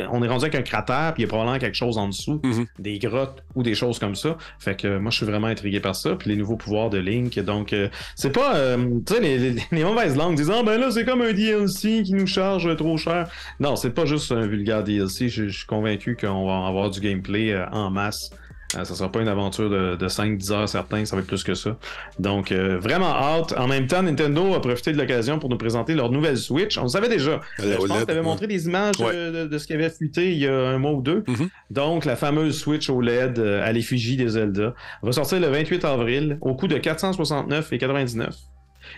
[0.00, 2.08] a, on est rendu avec un cratère, puis il y a probablement quelque chose en
[2.08, 2.66] dessous, mm-hmm.
[2.80, 4.36] des grottes ou des choses comme ça.
[4.58, 7.38] Fait que moi, je suis vraiment intrigué par ça, puis les nouveaux pouvoirs de Link.
[7.38, 7.72] Donc,
[8.16, 11.91] c'est pas, tu sais, les, les, mauvaises langues disant, ben là, c'est comme un DLC
[12.02, 13.28] qui nous charge trop cher.
[13.60, 15.28] Non, c'est pas juste un vulgaire DLC.
[15.28, 18.30] Je, suis convaincu qu'on va avoir du gameplay euh, en masse.
[18.74, 21.52] Euh, ça sera pas une aventure de, 5-10 heures certains, ça va être plus que
[21.52, 21.76] ça.
[22.18, 23.52] Donc, euh, vraiment hâte.
[23.58, 26.78] En même temps, Nintendo a profité de l'occasion pour nous présenter leur nouvelle Switch.
[26.78, 27.40] On le savait déjà.
[27.58, 30.46] je pense que tu avais montré des images de, ce qui avait fuité il y
[30.46, 31.20] a un mois ou deux.
[31.20, 31.48] Mm-hmm.
[31.70, 36.54] Donc, la fameuse Switch OLED à l'effigie des Zelda va sortir le 28 avril au
[36.54, 38.30] coût de 469,99.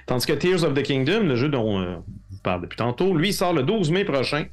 [0.07, 3.33] Tandis que Tears of the Kingdom, le jeu dont euh, on parle depuis tantôt, lui
[3.33, 4.45] sort le 12 mai prochain.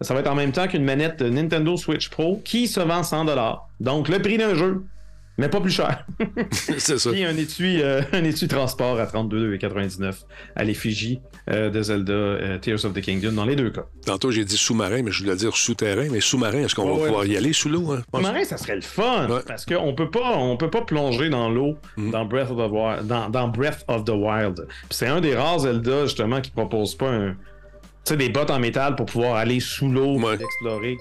[0.00, 3.26] Ça va être en même temps qu'une manette Nintendo Switch Pro qui se vend 100
[3.80, 4.84] Donc le prix d'un jeu
[5.40, 6.06] mais pas plus cher.
[6.52, 7.10] c'est ça.
[7.12, 10.14] Et un étui, euh, un étui transport à 32,99
[10.54, 13.86] à l'effigie euh, de Zelda euh, Tears of the Kingdom dans les deux cas.
[14.04, 16.08] Tantôt, j'ai dit sous-marin, mais je voulais dire souterrain.
[16.12, 17.90] Mais sous-marin, est-ce qu'on va pouvoir y aller sous l'eau?
[17.90, 19.28] Hein, sous-marin, ça serait le fun.
[19.46, 22.10] Parce qu'on peut pas, on peut pas plonger dans l'eau mm.
[22.10, 24.68] dans, Breath of the dans, dans Breath of the Wild.
[24.90, 27.34] c'est un des rares Zelda, justement, qui propose pas un,
[28.14, 30.98] des bottes en métal pour pouvoir aller sous l'eau et explorer.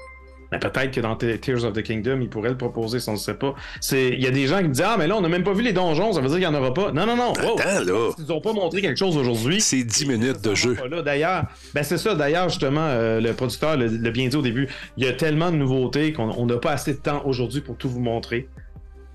[0.51, 3.17] Mais peut-être que dans Tears of the Kingdom, ils pourraient le proposer, si on ne
[3.17, 3.53] sait pas.
[3.91, 5.61] Il y a des gens qui disent Ah, mais là, on n'a même pas vu
[5.61, 6.91] les donjons, ça veut dire qu'il n'y en aura pas.
[6.91, 7.33] Non, non, non.
[7.33, 8.09] Attends, là.
[8.17, 9.61] Ils n'ont pas montré quelque chose aujourd'hui.
[9.61, 10.75] C'est 10 minutes de jeu.
[11.03, 12.15] D'ailleurs, ben c'est ça.
[12.15, 14.67] D'ailleurs, justement, euh, le producteur l'a bien dit au début.
[14.97, 17.89] Il y a tellement de nouveautés qu'on n'a pas assez de temps aujourd'hui pour tout
[17.89, 18.47] vous montrer.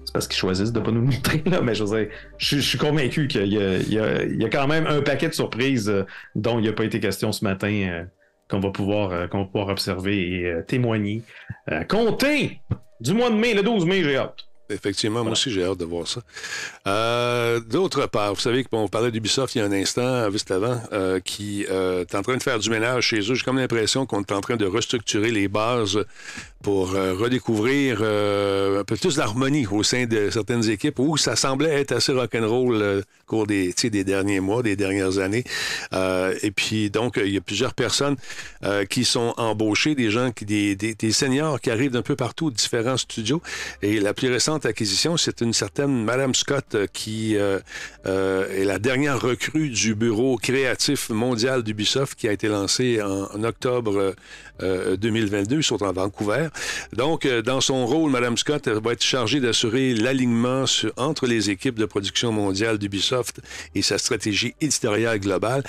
[0.04, 1.60] C'est parce qu'ils choisissent de ne pas nous montrer, là.
[1.62, 5.34] Mais je veux je, suis convaincu qu'il y, y, a quand même un paquet de
[5.34, 7.72] surprises euh, dont il n'y a pas été question ce matin.
[7.72, 8.04] Euh,
[8.54, 11.22] qu'on va pouvoir, euh, qu'on va pouvoir observer et euh, témoigner.
[11.70, 12.60] Euh, comptez
[13.00, 14.46] du mois de mai, le 12 mai, j'ai hâte.
[14.70, 16.22] Effectivement, moi aussi, j'ai hâte de voir ça.
[17.68, 20.80] D'autre part, vous savez qu'on parlait d'Ubisoft il y a un instant, juste avant,
[21.22, 23.34] qui est en train de faire du ménage chez eux.
[23.34, 26.02] J'ai comme l'impression qu'on est en train de restructurer les bases
[26.62, 31.92] pour redécouvrir un peu plus d'harmonie au sein de certaines équipes où ça semblait être
[31.92, 33.02] assez rock'n'roll
[33.46, 33.72] des,
[34.04, 35.44] derniers mois, des dernières années.
[35.92, 38.16] et puis, donc, il y a plusieurs personnes
[38.88, 42.96] qui sont embauchées, des gens, qui, des, des, seniors qui arrivent d'un peu partout, différents
[42.96, 43.42] studios.
[43.82, 47.64] Et la plus récente acquisition, c'est une certaine Madame Scott qui est
[48.04, 54.14] la dernière recrue du bureau créatif mondial d'Ubisoft qui a été lancé en octobre
[54.60, 55.56] 2022.
[55.56, 56.48] Ils sont en Vancouver.
[56.92, 60.64] Donc, euh, dans son rôle, Mme Scott va être chargée d'assurer l'alignement
[60.96, 63.40] entre les équipes de production mondiale d'Ubisoft
[63.74, 65.64] et sa stratégie éditoriale globale.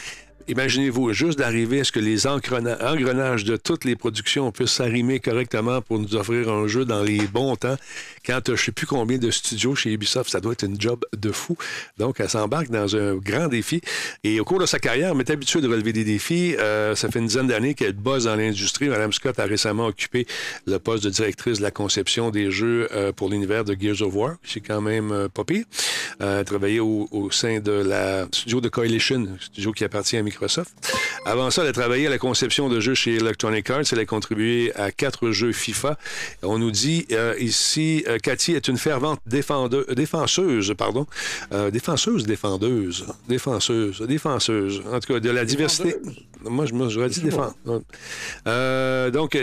[0.48, 5.82] Imaginez-vous juste d'arriver à ce que les engrenages de toutes les productions puissent s'arrimer correctement
[5.82, 7.78] pour nous offrir un jeu dans les bons temps.
[8.24, 11.04] Quand je ne sais plus combien de studios chez Ubisoft, ça doit être une job
[11.18, 11.58] de fou.
[11.98, 13.82] Donc, elle s'embarque dans un grand défi.
[14.24, 16.56] Et au cours de sa carrière, elle est habituée de relever des défis.
[16.60, 18.88] Euh, ça fait une dizaine d'années qu'elle bosse dans l'industrie.
[18.88, 20.28] Madame Scott a récemment occupé
[20.68, 24.14] le poste de directrice de la conception des jeux euh, pour l'univers de Gears of
[24.14, 24.36] War.
[24.44, 25.66] C'est quand même euh, pas pire.
[26.20, 30.22] elle a travaillé au, au, sein de la studio de Coalition, studio qui appartient à
[30.22, 30.74] Microsoft Microsoft.
[31.26, 33.84] Avant ça, elle a travaillé à la conception de jeux chez Electronic Arts.
[33.92, 35.98] Elle a contribué à quatre jeux FIFA.
[36.44, 41.08] On nous dit euh, ici, euh, Cathy est une fervente défenseuse, pardon,
[41.54, 44.84] euh, défenseuse, défendeuse, défenseuse, défenseuse.
[44.92, 45.96] En tout cas, de la diversité.
[46.44, 47.56] Moi, je j'aurais dit défendre.
[49.12, 49.38] donc,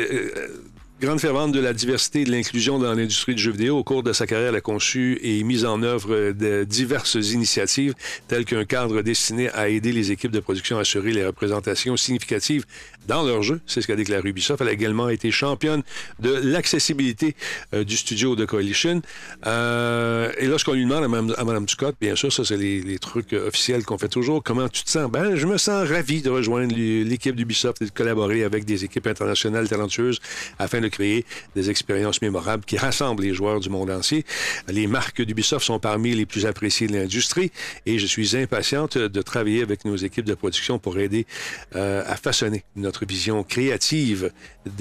[1.03, 4.05] Grande fervente de la diversité et de l'inclusion dans l'industrie du jeu vidéo, au cours
[4.05, 7.95] de sa carrière, elle a conçu et mis en œuvre de diverses initiatives,
[8.29, 12.67] telles qu'un cadre destiné à aider les équipes de production à assurer les représentations significatives
[13.09, 13.61] dans leur jeu.
[13.67, 14.61] C'est ce qu'a déclaré Ubisoft.
[14.61, 15.83] Elle a également été championne
[16.21, 17.35] de l'accessibilité
[17.75, 19.03] euh, du studio de Coalition.
[19.45, 21.03] Euh, et lorsqu'on lui demande
[21.37, 24.85] à Mme, Scott, bien sûr, ça, c'est les, trucs officiels qu'on fait toujours, comment tu
[24.85, 25.11] te sens?
[25.11, 29.09] Ben, je me sens ravi de rejoindre l'équipe d'Ubisoft et de collaborer avec des équipes
[29.09, 30.21] internationales talentueuses
[30.61, 31.25] afin de créer
[31.57, 34.25] des expériences mémorables qui rassemblent les joueurs du monde entier.
[34.69, 37.51] Les marques d'Ubisoft sont parmi les plus appréciées de l'industrie
[37.87, 41.27] et je suis impatiente de travailler avec nos équipes de production pour aider
[41.75, 44.31] euh, à façonner notre vision créative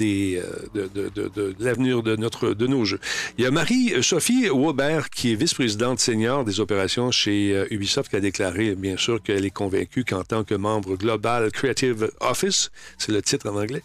[0.00, 0.42] euh,
[0.74, 3.00] de, l'avenir de, notre, de nos jeux.
[3.38, 8.16] Il y a Marie-Sophie Waubert, qui est vice-présidente senior des opérations chez euh, Ubisoft, qui
[8.16, 13.12] a déclaré, bien sûr, qu'elle est convaincue qu'en tant que membre Global Creative Office, c'est
[13.12, 13.82] le titre en anglais,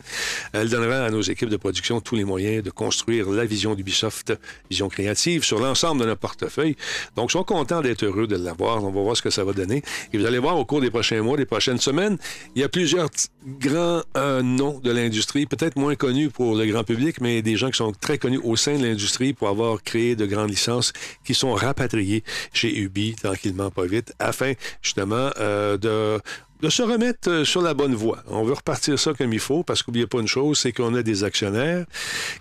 [0.54, 4.34] elle donnera à nos équipes de production tous les moyens de construire la vision d'Ubisoft,
[4.70, 6.76] vision créative, sur l'ensemble de notre portefeuille.
[7.16, 8.84] Donc, ils sont contents d'être heureux de l'avoir.
[8.84, 9.84] On va voir ce que ça va donner.
[10.12, 12.18] Et vous allez voir au cours des prochains mois, des prochaines semaines,
[12.56, 13.10] il y a plusieurs
[13.46, 17.70] grands euh, noms de l'industrie, peut-être moins connus pour le grand public, mais des gens
[17.70, 21.34] qui sont très connus au sein de l'industrie pour avoir créé de grandes licences qui
[21.34, 26.22] sont rapatriées chez Ubi, tranquillement, pas vite, afin justement euh, de
[26.62, 28.20] de se remettre euh, sur la bonne voie.
[28.28, 31.04] On veut repartir ça comme il faut parce qu'oubliez pas une chose, c'est qu'on a
[31.04, 31.86] des actionnaires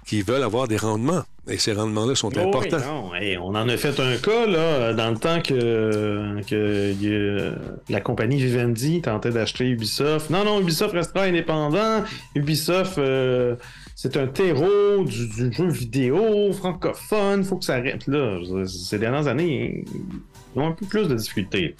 [0.07, 1.23] qui veulent avoir des rendements.
[1.49, 3.13] Et ces rendements-là sont oh importants.
[3.41, 7.53] on en a fait un cas là, dans le temps que, que
[7.89, 10.31] la compagnie Vivendi tentait d'acheter Ubisoft.
[10.31, 12.03] Non, non, Ubisoft restera indépendant.
[12.35, 13.55] Ubisoft, euh,
[13.95, 17.45] c'est un terreau du, jeu vidéo francophone.
[17.45, 18.41] faut que ça arrête là.
[18.67, 19.85] Ces dernières années,
[20.57, 21.77] ils ont un peu plus de difficultés.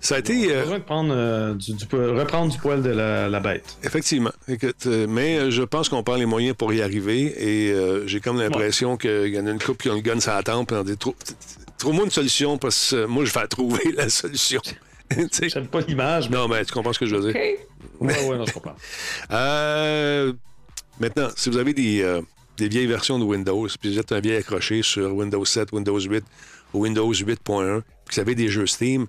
[0.00, 0.50] Ça a été.
[0.50, 3.76] Euh, euh, du, reprendre du poil de la, bête.
[3.84, 4.32] Effectivement.
[4.48, 8.96] Euh, mais je pense qu'on prend les moyens pour y arriver et j'ai comme l'impression
[8.96, 10.96] qu'il y en a une couple qui ont le gun sur la tempe et dit
[11.78, 14.60] Trouve-moi une solution parce que moi, je vais trouver la solution.
[15.42, 16.30] J'aime pas l'image.
[16.30, 16.36] Mais...
[16.36, 17.40] Non, mais tu comprends ce que je veux dire.
[18.00, 18.76] Oui, oui, non, je comprends.
[21.00, 22.20] maintenant, si vous avez des,
[22.56, 26.00] des, vieilles versions de Windows, puis vous êtes un vieil accroché sur Windows 7, Windows
[26.00, 26.24] 8
[26.72, 29.06] ou Windows 8.1, puis vous avez des jeux Steam,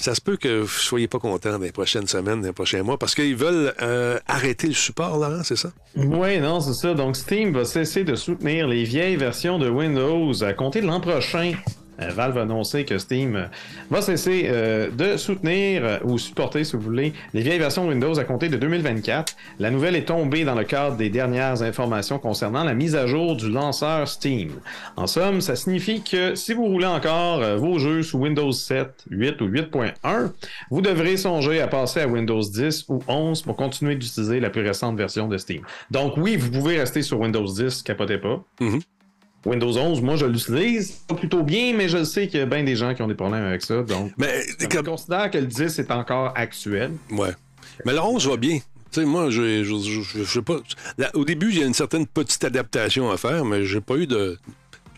[0.00, 3.14] ça se peut que vous soyez pas content les prochaines semaines, les prochains mois, parce
[3.14, 5.72] qu'ils veulent euh, arrêter le support, Laurent, c'est ça?
[5.94, 6.94] Oui, non, c'est ça.
[6.94, 11.00] Donc, Steam va cesser de soutenir les vieilles versions de Windows à compter de l'an
[11.00, 11.52] prochain.
[12.00, 13.44] Euh, Valve a annoncé que Steam euh,
[13.90, 18.24] va cesser euh, de soutenir ou supporter, si vous voulez, les vieilles versions Windows à
[18.24, 19.34] compter de 2024.
[19.58, 23.36] La nouvelle est tombée dans le cadre des dernières informations concernant la mise à jour
[23.36, 24.52] du lanceur Steam.
[24.96, 29.40] En somme, ça signifie que si vous roulez encore vos jeux sous Windows 7, 8
[29.40, 30.30] ou 8.1,
[30.70, 34.62] vous devrez songer à passer à Windows 10 ou 11 pour continuer d'utiliser la plus
[34.62, 35.62] récente version de Steam.
[35.90, 38.42] Donc oui, vous pouvez rester sur Windows 10, capotez pas.
[38.60, 38.80] Mm-hmm.
[39.46, 42.76] Windows 11, moi, je l'utilise plutôt bien, mais je sais qu'il y a bien des
[42.76, 43.82] gens qui ont des problèmes avec ça.
[43.82, 46.92] Donc, mais, je considère que le 10 est encore actuel.
[47.10, 47.32] Ouais.
[47.86, 48.58] Mais le 11 va bien.
[48.92, 50.56] Tu sais, moi, je, je, sais pas.
[51.14, 54.06] au début, il y a une certaine petite adaptation à faire, mais j'ai pas eu
[54.06, 54.36] de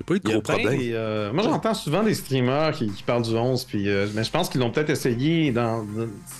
[0.05, 0.79] pas eu de gros problèmes.
[0.81, 4.49] Euh, moi, j'entends souvent des streamers qui, parlent du 11, puis, euh, mais je pense
[4.49, 5.85] qu'ils l'ont peut-être essayé dans,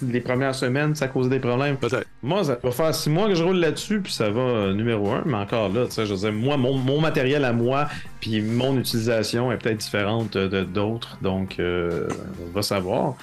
[0.03, 1.77] les premières semaines, ça a causé des problèmes.
[1.77, 2.07] Peut-être.
[2.23, 5.11] Moi, ça va faire six mois que je roule là-dessus, puis ça va euh, numéro
[5.11, 7.89] un, mais encore là, tu sais, je veux dire, moi, mon, matériel à moi,
[8.21, 13.17] puis mon utilisation est peut-être différente de d'autres, donc on va savoir.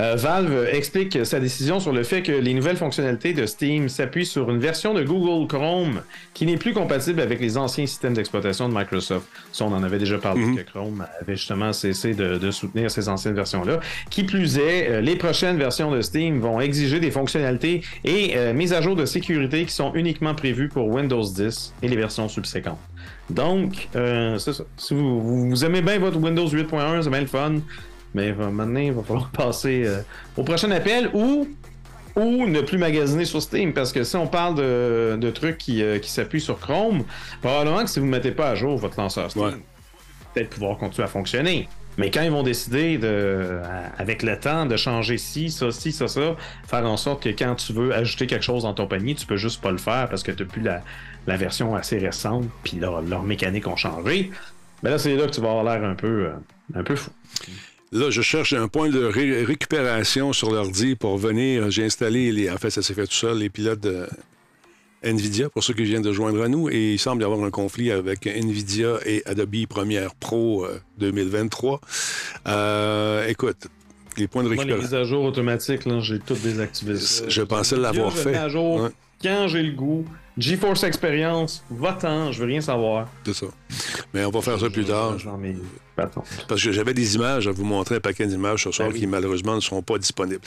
[0.00, 4.24] Euh, Valve explique sa décision sur le fait que les nouvelles fonctionnalités de Steam s'appuient
[4.24, 6.00] sur une version de Google Chrome
[6.32, 9.26] qui n'est plus compatible avec les anciens systèmes d'exploitation de Microsoft.
[9.52, 10.56] Ça, on en avait déjà parlé mhm.
[10.56, 13.80] que Chrome avait justement cessé de, soutenir ces anciennes versions-là.
[14.08, 18.54] Qui plus est, euh, les prochaines versions de Steam vont exiger des fonctionnalités et euh,
[18.54, 22.28] mises à jour de sécurité qui sont uniquement prévues pour Windows 10 et les versions
[22.28, 22.80] subséquentes.
[23.28, 24.64] Donc, c'est ça.
[24.76, 27.54] Si vous, vous, aimez bien votre Windows 8.1, c'est bien le fun.
[28.14, 30.02] Mais maintenant, il va falloir passer euh,
[30.36, 31.48] au prochain appel ou,
[32.16, 33.72] ou ne plus magasiner sur Steam.
[33.72, 37.04] Parce que si on parle de, trucs qui, euh, qui s'appuient sur Chrome,
[37.40, 39.60] probablement que si vous ne mettez pas à jour votre lanceur Steam,
[40.34, 41.68] peut-être pouvoir continuer à fonctionner.
[41.98, 43.60] Mais quand ils vont décider de,
[43.98, 47.54] avec le temps de changer ci, ça, ci, ça, ça, faire en sorte que quand
[47.54, 50.22] tu veux ajouter quelque chose dans ton panier, tu peux juste pas le faire parce
[50.22, 54.30] que tu n'as plus la, version assez récente, puis leurs leur mécaniques ont changé.
[54.82, 56.32] Mais là, c'est là que tu vas avoir l'air un peu, euh,
[56.74, 57.10] un peu fou.
[57.92, 59.04] Là, je cherche un point de
[59.44, 61.70] récupération sur l'ordi pour venir.
[61.70, 64.06] J'ai installé, les, en fait, ça s'est fait tout seul, les pilotes de
[65.04, 66.70] NVIDIA, pour ceux qui viennent de joindre à nous.
[66.70, 70.66] Et il semble y avoir un conflit avec NVIDIA et Adobe Premiere Pro
[70.98, 71.80] 2023.
[72.46, 73.68] Euh, euh, écoute,
[74.16, 74.76] les points de récupération.
[74.76, 76.94] Les mises à jour automatiques, j'ai tout désactivé.
[77.28, 78.34] Je pensais l'avoir fait.
[78.36, 78.88] À jour
[79.22, 80.06] quand j'ai le goût.
[80.38, 83.08] GeForce Experience, va-t'en, je veux rien savoir.
[83.24, 83.46] C'est ça.
[84.14, 85.16] Mais on va faire ça plus tard.
[86.48, 89.06] Parce que j'avais des images à vous montrer, un paquet d'images ce soir ben qui
[89.06, 90.40] malheureusement ne seront pas disponibles.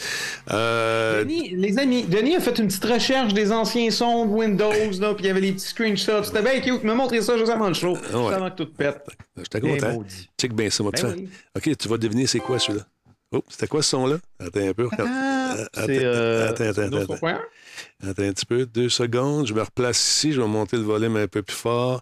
[0.52, 1.24] Euh...
[1.24, 5.14] Denis, les amis, Denis a fait une petite recherche des anciens sons de Windows, là,
[5.14, 6.24] puis il y avait des petits screenshots.
[6.24, 6.80] C'était bien cute.
[6.82, 7.96] Il m'a montré ça juste avant le show.
[7.96, 8.34] Ouais.
[8.34, 9.06] Avant que tout pète.
[9.38, 10.04] J'étais content.
[10.40, 12.86] Check bien ça, moi, ben OK, tu vas deviner c'est quoi celui-là?
[13.32, 14.18] Oh, c'était quoi ce son-là?
[14.40, 14.88] Attends un peu.
[14.98, 17.18] Ah, c'est euh, attends, attends, attends,
[18.08, 18.24] attends.
[18.24, 19.48] Un petit peu, deux secondes.
[19.48, 20.34] Je me replace ici.
[20.34, 22.02] Je vais monter le volume un peu plus fort.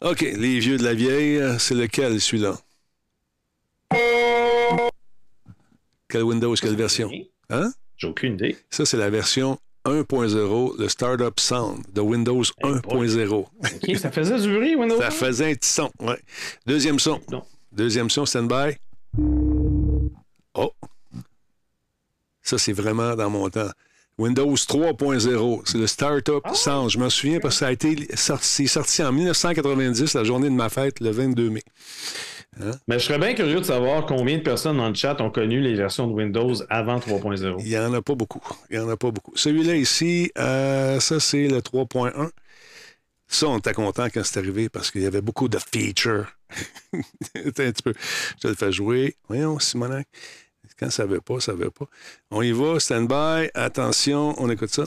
[0.00, 2.58] OK, les vieux de la vieille, c'est lequel celui-là?
[6.08, 7.10] Quelle Windows, quelle version?
[7.50, 7.72] Hein?
[7.96, 8.56] J'ai aucune idée.
[8.70, 13.32] Ça, c'est la version 1.0, le Startup Sound de Windows 1.0.
[13.32, 16.20] OK, ça faisait du bruit, Windows Ça faisait un petit son, ouais.
[16.66, 17.20] Deuxième son.
[17.72, 18.76] Deuxième son, stand-by.
[20.54, 20.72] Oh!
[22.42, 23.70] Ça, c'est vraiment dans mon temps.
[24.18, 26.90] Windows 3.0, c'est le Startup ah Sound.
[26.90, 30.54] Je me souviens parce que ça a été sorti, sorti en 1990, la journée de
[30.54, 31.62] ma fête, le 22 mai.
[32.60, 32.72] Hein?
[32.86, 35.60] Mais je serais bien curieux de savoir combien de personnes dans le chat ont connu
[35.60, 37.56] les versions de Windows avant 3.0.
[37.60, 38.42] Il n'y en a pas beaucoup.
[38.70, 39.32] Il n'y en a pas beaucoup.
[39.34, 42.30] Celui-là ici, euh, ça c'est le 3.1.
[43.28, 46.26] Ça, on était content quand c'est arrivé parce qu'il y avait beaucoup de features.
[46.92, 47.94] un petit peu.
[48.36, 49.16] Je te le fais jouer.
[49.26, 50.06] Voyons, Simonac.
[50.82, 51.84] Quand ça ne veut pas, ça ne veut pas.
[52.32, 53.50] On y va, stand-by.
[53.54, 54.82] Attention, on écoute ça.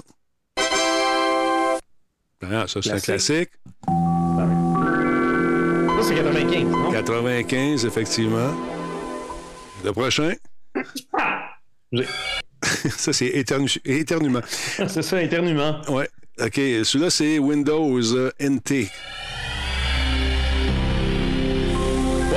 [2.44, 3.52] Ah, ça, c'est un classique.
[3.88, 4.50] Ça,
[6.04, 6.92] c'est 95, non?
[6.92, 8.54] 95, effectivement.
[9.86, 10.34] Le prochain?
[12.98, 13.28] ça, c'est
[13.86, 14.42] éternuement.
[14.50, 15.80] c'est ça, éternuement.
[15.88, 16.10] Ouais.
[16.42, 18.72] OK, celui-là, c'est Windows euh, NT.
[18.72, 18.90] Ouais,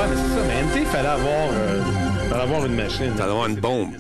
[0.09, 0.45] mais c'est ça.
[0.47, 3.07] Mais NT, il fallait avoir, euh, fallait avoir une machine.
[3.07, 3.95] Il fallait avoir une bombe.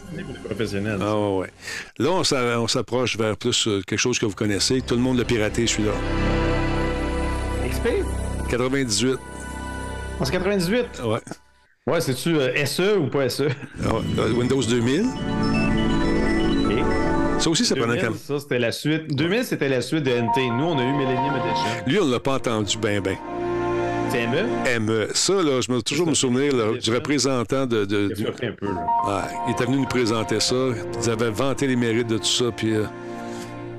[0.45, 0.99] Professionnel.
[1.01, 1.51] Ah ouais, ouais.
[1.99, 4.81] Là, on s'approche vers plus euh, quelque chose que vous connaissez.
[4.83, 5.93] Tout le monde l'a piraté, celui-là.
[7.69, 7.89] XP?
[8.51, 9.19] 98.
[10.25, 11.03] c'est 98?
[11.05, 11.19] Ouais.
[11.87, 12.37] Ouais, c'est-tu
[12.67, 13.49] SE ou pas SE?
[13.85, 13.95] Ah,
[14.37, 15.07] Windows 2000?
[17.39, 18.17] Ça aussi, ça prenait comme.
[18.17, 19.15] Ça, c'était la suite.
[19.15, 20.51] 2000, c'était la suite de NT.
[20.51, 21.85] Nous, on a eu Millennium Edition.
[21.87, 23.17] Lui, on l'a pas entendu ben ben.
[24.15, 25.09] ME?
[25.15, 27.85] Ça, là, je me toujours me souvenir du représentant de.
[27.85, 28.87] de il, a un peu, là.
[29.07, 30.57] Ouais, il était venu nous présenter ça.
[31.03, 32.75] Ils avaient vanté les mérites de tout ça, puis.
[32.75, 32.85] Euh,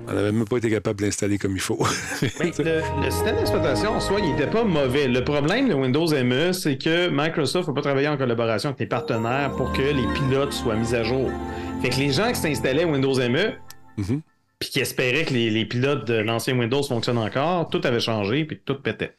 [0.10, 1.78] on n'avait même pas été capable de l'installer comme il faut.
[2.22, 5.08] Le, système d'exploitation en soi, il n'était pas mauvais.
[5.08, 8.88] Le problème de Windows ME, c'est que Microsoft peut pas travailler en collaboration avec les
[8.88, 11.30] partenaires pour que les pilotes soient mis à jour.
[11.84, 13.54] Fait que les gens qui s'installaient Windows ME,
[13.98, 14.22] mhm.
[14.58, 18.60] puis qui espéraient que les, pilotes de l'ancien Windows fonctionnent encore, tout avait changé, puis
[18.65, 19.13] tout pétait.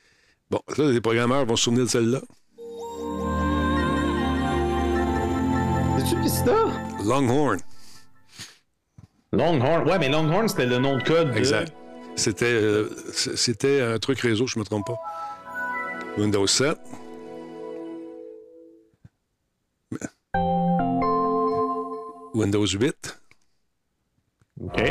[0.51, 2.21] Bon, là, les programmeurs vont se souvenir de celle-là.
[5.99, 6.55] C'est-tu Pista?
[7.05, 7.61] Longhorn.
[9.33, 9.89] Longhorn.
[9.89, 11.37] Ouais, mais Longhorn, c'était le nom de code.
[11.37, 11.73] Exact.
[12.17, 14.99] C'était, euh, c'était un truc réseau, je ne me trompe pas.
[16.19, 16.77] Windows 7.
[22.35, 23.21] Windows 8.
[24.63, 24.83] OK.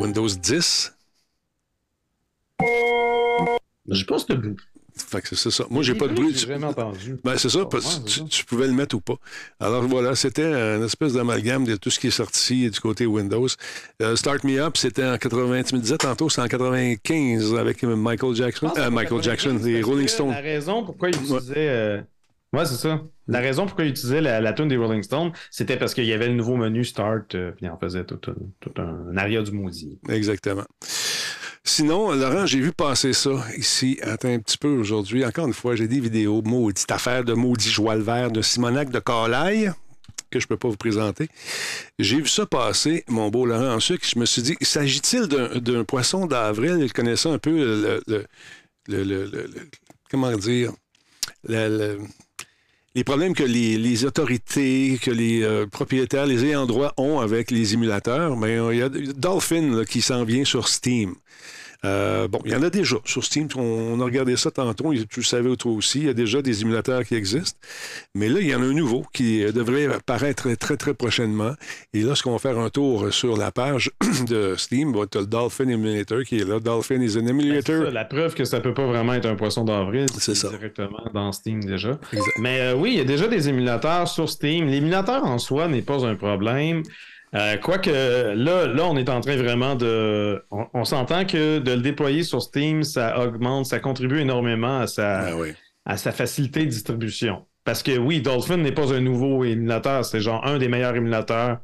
[0.00, 0.95] Windows 10.
[3.88, 4.34] Je pense que
[4.96, 5.64] fait que c'est ça.
[5.68, 6.32] Moi, j'ai pas de bruit.
[6.32, 7.18] J'ai jamais entendu.
[7.22, 7.68] Ben, c'est ça,
[8.30, 9.16] tu, pouvais le mettre ou pas.
[9.60, 13.46] Alors voilà, c'était une espèce d'amalgame de tout ce qui est sorti du côté Windows.
[14.00, 17.82] Euh, Start Me Up, c'était en 80, tu me disais tantôt, c'est en 95 avec
[17.82, 18.72] Michael Jackson.
[18.78, 20.30] Euh, Michael Jackson, les Rolling Stones.
[20.30, 21.54] La raison pourquoi il utilisait.
[21.56, 22.00] Euh,
[22.54, 23.02] ouais, c'est ça.
[23.28, 26.12] La raison pourquoi il utilisait la, la tune des Rolling Stones, c'était parce qu'il y
[26.14, 28.20] avait le nouveau menu Start, puis il en faisait tout,
[28.76, 29.98] un, un aria du maudit.
[30.08, 30.64] Exactement.
[31.68, 33.98] Sinon, Laurent, j'ai vu passer ça ici.
[34.00, 35.26] Attends un petit peu aujourd'hui.
[35.26, 38.88] Encore une fois, j'ai des vidéos, maudite affaire de maudit joie le vert de Simonac
[38.90, 39.72] de Calaille
[40.30, 41.28] que je ne peux pas vous présenter.
[41.98, 46.26] J'ai vu ça passer, mon beau Laurent, ensuite, je me suis dit, s'agit-il d'un poisson
[46.26, 46.78] d'avril?
[46.80, 48.00] Il connaissait un peu le,
[48.86, 49.48] le,
[50.08, 50.72] comment dire,
[52.96, 57.74] les problèmes que les, autorités, que les euh, propriétaires, les ayants droit ont avec les
[57.74, 58.38] émulateurs.
[58.38, 61.14] Mais il y a Dolphin qui s'en vient sur Steam.
[61.86, 63.48] Euh, bon, il y en a déjà sur Steam.
[63.56, 64.92] On, a regardé ça tantôt.
[64.92, 66.00] Tu le savais toi aussi.
[66.00, 67.58] Il y a déjà des émulateurs qui existent.
[68.14, 71.52] Mais là, il y en a un nouveau qui devrait apparaître très, très prochainement.
[71.92, 73.90] Et lorsqu'on va faire un tour sur la page
[74.28, 76.60] de Steam, tu as le Dolphin Emulator qui est là.
[76.60, 77.84] Dolphin is an emulator.
[77.84, 80.06] Ben, la preuve que ça peut pas vraiment être un poisson d'avril.
[80.18, 80.48] C'est ça.
[80.48, 81.98] Directement dans Steam déjà.
[82.38, 84.66] Mais euh, oui, il y a déjà des émulateurs sur Steam.
[84.66, 86.82] L'émulateur en soi n'est pas un problème.
[87.34, 90.42] Euh, quoique là, là, on est en train vraiment de.
[90.50, 95.34] On, s'entend que de le déployer sur Steam, ça augmente, ça contribue énormément à sa,
[95.34, 97.44] ben à sa facilité de distribution.
[97.64, 101.58] Parce que oui, Dolphin n'est pas un nouveau émulateur, c'est genre un des meilleurs émulateurs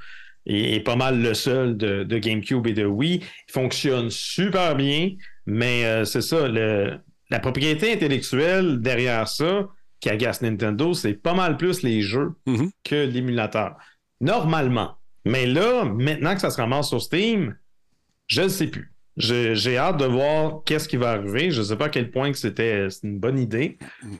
[0.46, 3.22] et, pas mal le seul de, GameCube et de Wii.
[3.48, 5.12] Il fonctionne super bien,
[5.46, 9.68] mais euh, c'est ça, la propriété intellectuelle derrière ça
[10.01, 12.70] qui agace Nintendo, c'est pas mal plus les jeux mm-hmm.
[12.83, 13.77] que l'émulateur.
[14.20, 14.96] Normalement.
[15.24, 17.56] Mais là, maintenant que ça se ramasse sur Steam,
[18.26, 18.91] je ne sais plus.
[19.16, 21.51] J'ai hâte de voir qu'est-ce qui va arriver.
[21.51, 23.77] Je ne sais pas à quel point que c'était une bonne idée,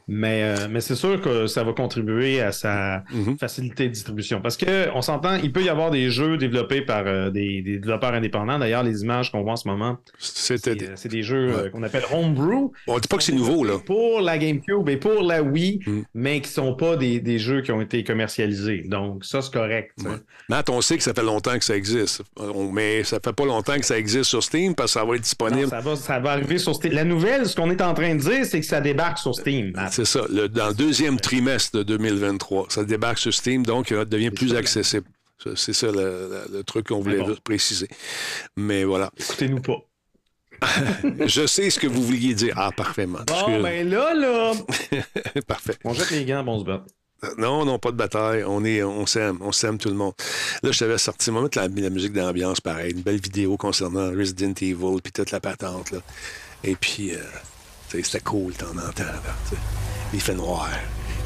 [0.07, 3.39] mais, euh, mais c'est sûr que ça va contribuer à sa mhm.
[3.39, 4.43] facilité de distribution.
[4.43, 8.59] Parce qu'on s'entend, il peut y avoir des jeux développés par euh, des, développeurs indépendants.
[8.59, 10.75] D'ailleurs, les images qu'on voit en ce moment, c'est euh,
[11.09, 12.73] des jeux qu'on appelle homebrew.
[12.87, 13.79] On ne dit pas que c'est nouveau, là.
[13.85, 16.05] Pour la GameCube et pour la Wii, mhm.
[16.15, 18.85] mais qui ne sont pas des, jeux qui ont été commercialisés.
[18.87, 19.97] Donc, ça, c'est correct.
[20.51, 22.23] Matt, on sait que ça fait longtemps que ça existe,
[22.73, 25.69] mais ça fait pas longtemps que ça existe sur Steam ça va être disponible.
[25.97, 26.93] ça, va, arriver sur Steam.
[26.93, 29.73] La nouvelle, ce qu'on est en train de dire, c'est que ça débarque sur Steam.
[29.91, 30.21] C'est ça.
[30.29, 35.07] dans le deuxième trimestre de 2023, ça débarque sur Steam, donc il devient plus accessible.
[35.57, 37.89] C'est ça le, truc qu'on voulait préciser.
[38.57, 39.11] Mais voilà.
[39.19, 39.79] Écoutez-nous pas.
[41.27, 42.55] je sais ce que vous vouliez dire.
[42.57, 43.19] Ah, parfaitement.
[43.27, 44.53] Bon, ben là, là.
[45.47, 45.77] Parfait.
[45.85, 46.85] On jette les gants, bon, on se bat.
[47.39, 48.45] Non, non, pas de bataille.
[48.45, 50.13] On est, on s'aime, on s'aime tout le monde.
[50.63, 54.55] Là, je t'avais sorti, va mettre la, musique d'ambiance, pareil, une belle vidéo concernant Resident
[54.61, 55.99] Evil, puis toute la patente, là.
[56.65, 57.19] Et puis, euh,
[57.89, 59.23] c'était cool, t'en entends, là,
[60.13, 60.69] Il fait noir.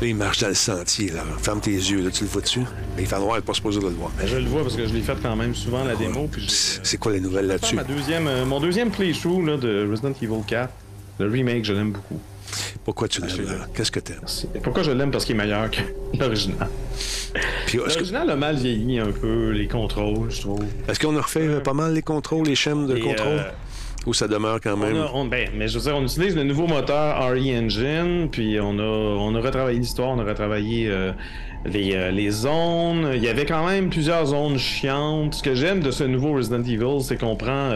[0.02, 1.24] Là, il marche dans le sentier, là.
[1.42, 2.64] Ferme tes yeux, là, tu le vois dessus?
[2.98, 4.10] il fait noir, il n'est pas supposé de le voir.
[4.18, 6.28] Ben, je le vois parce que je l'ai fait quand même souvent, la démo.
[6.48, 7.76] C'est quoi les nouvelles là-dessus?
[7.88, 10.70] deuxième, euh, mon deuxième playthrough là, de Resident Evil 4,
[11.20, 12.20] le remake, je l'aime beaucoup.
[12.84, 13.66] Pourquoi tu l'aimes?
[13.74, 14.20] Qu'est-ce que t'aimes?
[14.62, 15.10] Pourquoi je l'aime?
[15.10, 15.80] Parce qu'il est meilleur que
[16.18, 16.68] l'original.
[17.74, 20.64] L'original a mal vieilli un peu, les contrôles, je trouve.
[20.88, 23.38] Est-ce qu'on a refait euh, pas mal les contrôles, les chaînes de contrôle?
[23.38, 23.50] Euh,
[24.06, 24.96] Ou ça demeure quand même?
[25.28, 28.82] ben, mais je veux dire, on utilise le nouveau moteur RE Engine, puis on a,
[28.82, 31.12] on a retravaillé l'histoire, on a retravaillé euh,
[31.64, 33.10] les, les, zones.
[33.14, 35.34] Il y avait quand même plusieurs zones chiantes.
[35.34, 37.72] Ce que j'aime de ce nouveau Resident Evil, c'est qu'on prend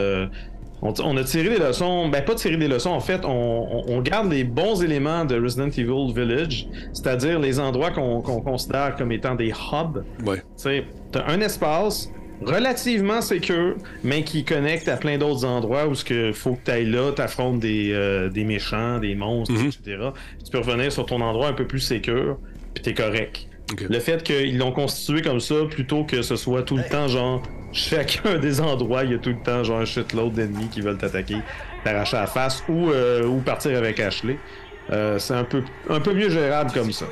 [0.82, 4.44] on, a tiré des leçons, ben pas tiré des leçons, en fait, on, garde les
[4.44, 10.04] bons éléments de Resident Evil Village, c'est-à-dire les endroits qu'on considère comme étant des hubs.
[10.24, 10.42] Ouais.
[10.62, 12.10] Tu as un espace
[12.42, 16.90] relativement sécure, mais qui connecte à plein d'autres endroits où il faut que tu ailles
[16.90, 19.66] là, tu affrontes euh, des, méchants, des monstres, mhm.
[19.66, 19.98] etc.
[20.42, 22.38] tu peux revenir sur ton endroit un peu plus sécure,
[22.74, 23.46] puis t'es correct.
[23.88, 27.42] Le fait qu'ils l'ont constitué comme ça, plutôt que ce soit tout le temps genre
[27.72, 30.98] chacun des endroits, il y a tout le temps genre un shitload d'ennemis qui veulent
[30.98, 31.36] t'attaquer,
[31.84, 34.38] t'arracher la face ou, euh, ou partir avec Ashley.
[34.90, 37.06] Euh, c'est un peu, un peu mieux gérable comme ça.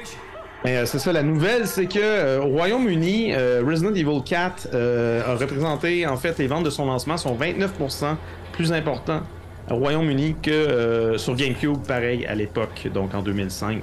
[0.66, 3.34] Euh, c'est ça, la nouvelle, c'est que au Royaume-Uni,
[3.64, 8.16] Resident Evil 4 a représenté, en fait, les ventes de son lancement sont 29%
[8.52, 9.22] plus importants
[9.70, 13.82] au Royaume-Uni que sur GameCube, pareil, à l'époque, donc en 2005.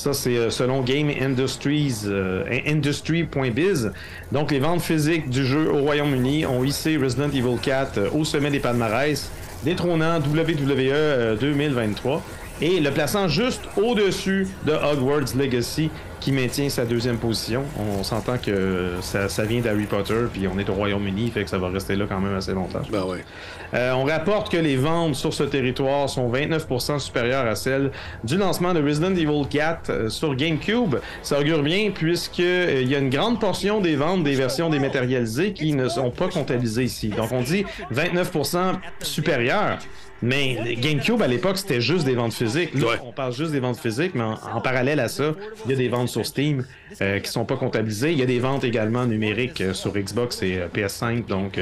[0.00, 3.92] Ça, c'est euh, selon Game Industries, euh, Industry.biz.
[4.32, 8.24] Donc, les ventes physiques du jeu au Royaume-Uni ont hissé Resident Evil 4 euh, au
[8.24, 9.30] sommet des palmarès,
[9.62, 12.22] détrônant WWE 2023
[12.60, 15.90] et le plaçant juste au-dessus de Hogwarts Legacy
[16.20, 17.64] qui maintient sa deuxième position.
[17.78, 21.58] On s'entend que ça, vient d'Harry Potter, puis on est au Royaume-Uni, fait que ça
[21.58, 22.82] va rester là quand même assez longtemps.
[22.92, 23.24] Ben ouais.
[23.72, 27.90] Euh, on rapporte que les ventes sur ce territoire sont 29% supérieures à celles
[28.24, 30.96] du lancement de Resident Evil 4 euh, sur GameCube.
[31.22, 35.52] Ça augure bien puisqu'il euh, y a une grande portion des ventes des versions dématérialisées
[35.52, 37.08] qui ne sont pas comptabilisées ici.
[37.08, 39.78] Donc on dit 29% supérieures.
[40.22, 42.74] Mais GameCube à l'époque, c'était juste des ventes physiques.
[42.74, 45.32] Là, on parle juste des ventes physiques, mais en, parallèle à ça,
[45.64, 46.64] il y a des ventes sur Steam
[47.00, 48.12] euh, qui sont pas comptabilisées.
[48.12, 51.58] Il y a des ventes également numériques euh, sur Xbox et euh, PS5, donc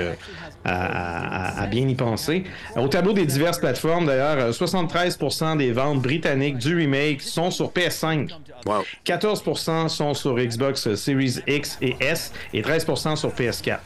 [0.64, 2.44] à, bien y penser.
[2.76, 8.30] Au tableau des diverses plateformes, d'ailleurs, 73% des ventes britanniques du remake sont sur PS5.
[9.06, 13.78] 14% sont sur Xbox Series X et S et 13% sur PS4.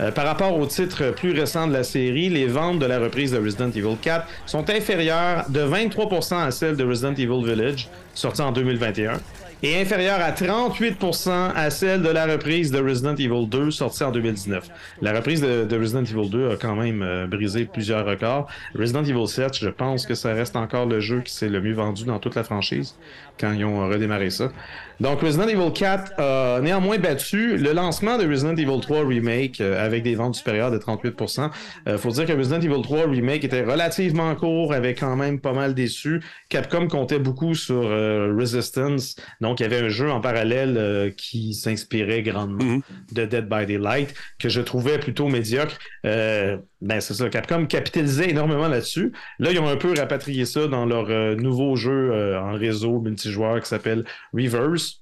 [0.00, 3.32] Euh, par rapport au titre plus récent de la série, les ventes de la reprise
[3.32, 8.42] de Resident Evil 4 sont inférieures de 23% à celles de Resident Evil Village, sortie
[8.42, 9.20] en 2021
[9.62, 14.10] et inférieure à 38% à celle de la reprise de Resident Evil 2 sortie en
[14.10, 14.68] 2019.
[15.00, 18.48] La reprise de, Resident Evil 2 a quand même euh, brisé plusieurs records.
[18.74, 21.74] Resident Evil 7, je pense que ça reste encore le jeu qui s'est le mieux
[21.74, 22.96] vendu dans toute la franchise
[23.38, 24.50] quand ils ont redémarré ça.
[25.00, 29.84] Donc Resident Evil 4 a néanmoins battu le lancement de Resident Evil 3 Remake euh,
[29.84, 31.50] avec des ventes supérieures de 38%.
[31.86, 35.40] Il euh, faut dire que Resident Evil 3 Remake était relativement court, avait quand même
[35.40, 36.22] pas mal déçu.
[36.48, 42.22] Capcom comptait beaucoup sur Resistance, donc il y avait un jeu en parallèle qui s'inspirait
[42.22, 43.14] grandement mm-hmm.
[43.14, 45.78] de Dead by Daylight que je trouvais plutôt médiocre.
[46.82, 47.28] Ben, c'est ça.
[47.30, 49.12] Capcom capitalisait énormément là-dessus.
[49.38, 53.00] Là, ils ont un peu rapatrié ça dans leur euh, nouveau jeu euh, en réseau
[53.00, 54.04] multijoueur qui s'appelle
[54.34, 55.01] Reverse.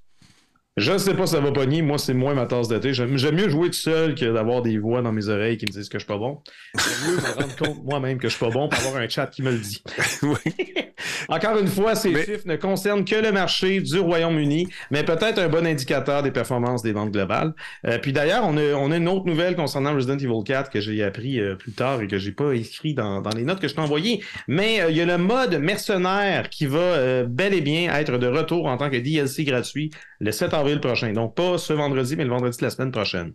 [0.77, 1.81] Je ne sais pas si ça va pogner.
[1.81, 2.93] Moi, c'est moins ma tasse de thé.
[2.93, 5.89] J'aime mieux jouer tout seul que d'avoir des voix dans mes oreilles qui me disent
[5.89, 6.41] que je suis pas bon.
[6.75, 9.27] J'aime mieux me rendre compte moi-même que je suis pas bon pour avoir un chat
[9.27, 9.83] qui me le dit.
[11.27, 15.49] Encore une fois, ces chiffres ne concernent que le marché du Royaume-Uni, mais peut-être un
[15.49, 17.53] bon indicateur des performances des ventes globales.
[17.85, 21.39] Euh, puis d'ailleurs, on a, une autre nouvelle concernant Resident Evil 4 que j'ai appris
[21.39, 24.23] euh, plus tard et que j'ai pas écrit dans, les notes que je t'ai envoyées.
[24.47, 28.27] Mais euh, il y a le mode mercenaire qui va bel et bien être de
[28.27, 29.91] retour en tant que DLC gratuit
[30.21, 31.11] le 7 avril prochain.
[31.13, 33.33] Donc pas ce vendredi, mais le vendredi de la semaine prochaine.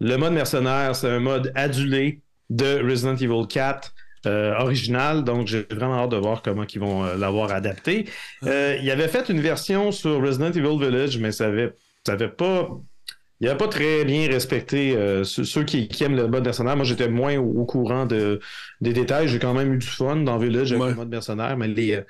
[0.00, 3.94] Le mode mercenaire, c'est un mode adulé de Resident Evil 4.
[4.26, 8.06] Euh, original, donc j'ai vraiment hâte de voir comment ils vont euh, l'avoir adapté.
[8.44, 11.74] Euh, il avait fait une version sur Resident Evil Village, mais ça avait,
[12.06, 12.70] ça avait pas.
[13.40, 16.76] Il n'avait pas très bien respecté ceux, qui, aiment le mode mercenaire.
[16.76, 18.40] Moi, j'étais moins au, courant de,
[18.80, 19.28] des détails.
[19.28, 22.00] J'ai quand même eu du fun dans Village avec le mode mercenaire, mais les,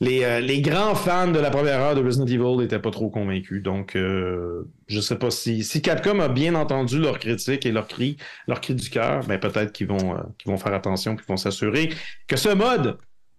[0.00, 3.62] les, les, grands fans de la première heure de Resident Evil n'étaient pas trop convaincus.
[3.62, 7.86] Donc, je je sais pas si, si Capcom a bien entendu leurs critiques et leurs
[7.86, 8.16] cris,
[8.48, 11.90] leurs cris du cœur, ben peut-être qu'ils vont, qu'ils vont faire attention et vont s'assurer
[12.26, 12.98] que ce mode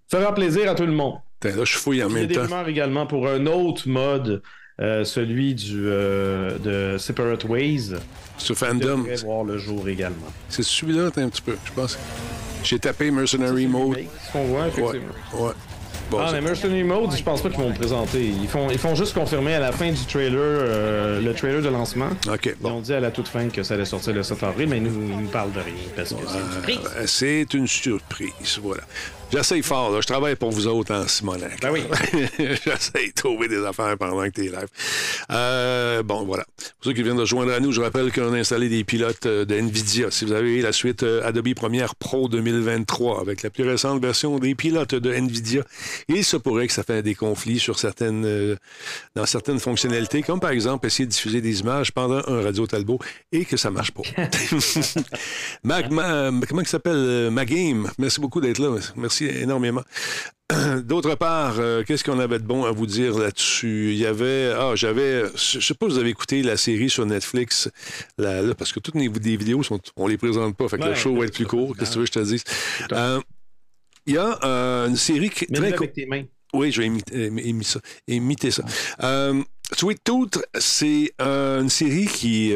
[0.09, 1.15] fera plaisir à tout le monde.
[1.43, 2.45] Là, je fouille en même temps.
[2.45, 4.43] Il y a des également pour un autre mode
[4.79, 7.93] euh, celui du, euh, de Separate Ways.
[8.37, 9.05] Sur Fandom.
[9.23, 10.31] voir le jour également.
[10.49, 11.99] C'est celui-là, un petit peu, je pense.
[12.63, 13.99] J'ai tapé Mercenary Mode.
[14.27, 15.13] Ce qu'on voit, effectivement.
[15.33, 15.47] Ouais.
[15.47, 15.53] ouais.
[16.11, 18.21] Bon, ah, mais Mercenary Mode, je pense pas qu'ils vont le présenter.
[18.21, 21.69] Ils font, ils font juste confirmer à la fin du trailer, euh, le trailer de
[21.69, 22.09] lancement.
[22.29, 22.53] OK.
[22.61, 24.77] Ils ont dit à la toute fin que ça allait sortir le 7 avril, mais
[24.77, 27.05] ils nous, nous parlent de rien parce que c'est une surprise.
[27.05, 28.83] C'est une surprise, voilà.
[29.31, 30.01] J'essaye fort, là.
[30.01, 31.61] Je travaille pour vous autres en Simonac.
[31.61, 31.83] Ben oui.
[32.37, 34.67] J'essaye de trouver des affaires pendant que tu es live.
[35.31, 36.43] Euh, bon, voilà.
[36.57, 39.25] Pour ceux qui viennent de joindre à nous, je rappelle qu'on a installé des pilotes
[39.25, 40.11] euh, de NVIDIA.
[40.11, 44.37] Si vous avez la suite euh, Adobe Premiere Pro 2023 avec la plus récente version
[44.37, 45.63] des pilotes de NVIDIA,
[46.09, 48.57] il se pourrait que ça fait des conflits sur certaines,
[49.15, 52.99] dans certaines fonctionnalités, comme par exemple essayer de diffuser des images pendant un radio Talbot
[53.31, 54.01] et que ça marche pas.
[56.49, 57.29] Comment il s'appelle?
[57.31, 57.89] Magame.
[57.97, 58.75] Merci beaucoup d'être là.
[58.97, 59.83] Merci énormément.
[60.83, 63.91] D'autre part, euh, qu'est-ce qu'on avait de bon à vous dire là-dessus?
[63.91, 64.51] Il y avait.
[64.55, 65.23] Ah, j'avais.
[65.35, 67.69] Je sais pas si vous avez écouté la série sur Netflix,
[68.17, 70.67] parce que toutes les, vidéos, sont, on les présente pas.
[70.67, 71.75] Fait que le show va être plus court.
[71.77, 72.43] Qu'est-ce que tu veux que je te dise?
[72.91, 73.19] Euh,
[74.05, 75.47] il y a euh, une série qui.
[75.47, 76.23] Très avec tes mains.
[76.53, 77.79] Oui, je vais imiter, ça.
[78.07, 78.63] Imiter ça.
[79.73, 82.53] Sweet Tooth, c'est une série qui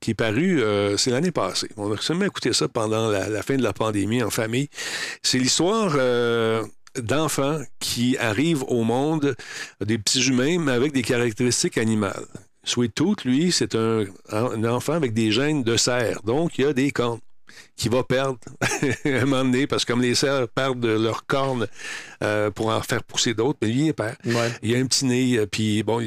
[0.00, 1.68] qui est paru, euh, c'est l'année passée.
[1.76, 4.68] On a seulement écouté ça pendant la, fin de la pandémie en famille.
[5.22, 6.64] C'est l'histoire euh,
[6.96, 9.36] d'enfants qui arrivent au monde,
[9.84, 12.26] des petits humains, mais avec des caractéristiques animales.
[12.64, 14.06] Sweet Tooth, lui, c'est un,
[14.64, 16.22] enfant avec des gènes de cerf.
[16.22, 17.20] Donc, il y a des cornes
[17.76, 18.68] qui va perdre à
[19.08, 21.66] un moment donné, parce que comme les cerfs perdent leurs cornes
[22.22, 24.16] euh, pour en faire pousser d'autres, mais lui, il perd.
[24.62, 26.02] Il a un petit nez, euh, puis bon,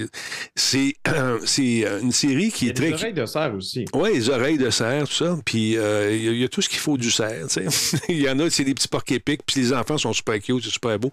[0.55, 0.95] c'est
[1.45, 2.89] c'est une série qui est très...
[2.89, 3.85] Les oreilles de cerf aussi.
[3.93, 6.79] Oui, les oreilles de cerf, tout ça, puis euh, il y, a tout ce qu'il
[6.79, 7.99] faut du cerf, tu sais.
[8.09, 10.63] il y en a, c'est des petits porcs épiques, puis les enfants sont super cute,
[10.63, 11.11] c'est super beau.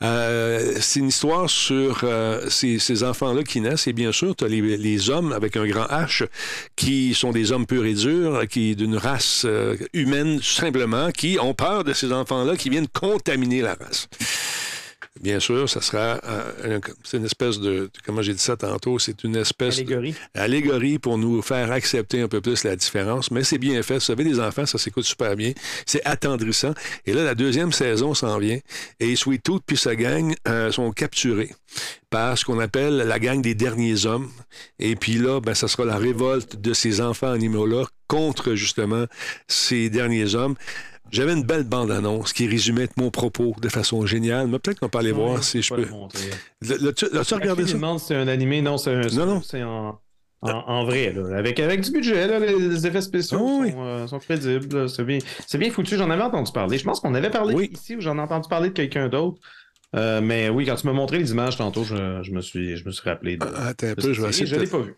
[0.00, 2.04] c'est une histoire sur
[2.48, 5.66] ces, ces enfants-là qui naissent, et bien sûr, tu as les, les, hommes avec un
[5.66, 6.26] grand H
[6.74, 9.46] qui sont des hommes purs et durs, qui d'une race
[9.92, 14.08] humaines, simplement, qui ont peur de ces enfants-là qui viennent contaminer la race.
[15.20, 19.22] Bien sûr, ça sera euh, c'est une espèce de, comment j'ai dit ça tantôt, c'est
[19.22, 20.14] une espèce allégorie.
[20.34, 23.30] allégorie pour nous faire accepter un peu plus la différence.
[23.30, 23.94] Mais c'est bien fait.
[23.94, 25.52] Vous savez, les enfants, ça s'écoute super bien.
[25.86, 26.74] C'est attendrissant.
[27.06, 28.58] Et là, la deuxième saison s'en vient.
[28.98, 31.54] Et Sweet Tooth puis sa gang euh, sont capturés
[32.10, 34.30] par ce qu'on appelle la gang des derniers hommes.
[34.80, 39.06] Et puis là, ben, ça sera la révolte de ces enfants animaux-là contre justement
[39.48, 40.54] ces derniers hommes.
[41.10, 44.98] J'avais une belle bande-annonce qui résumait mon propos de façon géniale, mais peut-être qu'on peut
[44.98, 45.86] aller voir si je peux.
[46.62, 47.76] L'as-tu regardé ça?
[47.98, 50.00] c'est un animé, non, c'est en,
[50.42, 51.38] en, vrai, là.
[51.38, 54.88] Avec, avec du budget, là, les effets spéciaux ah sont, euh, sont, crédibles.
[54.88, 55.18] C'est bien,
[55.54, 56.78] bien, foutu, j'en avais entendu parler.
[56.78, 59.40] Je pense qu'on avait parlé ici ou j'en ai entendu parler de quelqu'un d'autre.
[59.94, 62.90] Euh, mais oui, quand tu m'as montré les images tantôt, je, me, suis, je me
[62.90, 63.46] suis rappelé de.
[63.54, 64.46] Ah, attends un peu, je vais essayer.
[64.46, 64.94] Je ne l'ai pas vu.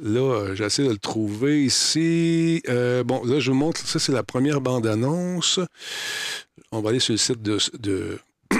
[0.00, 2.62] Là, euh, j'essaie de le trouver ici.
[2.68, 3.86] Euh, bon, là, je vous montre.
[3.86, 5.60] Ça, c'est la première bande-annonce.
[6.70, 8.18] On va aller sur le site de, de,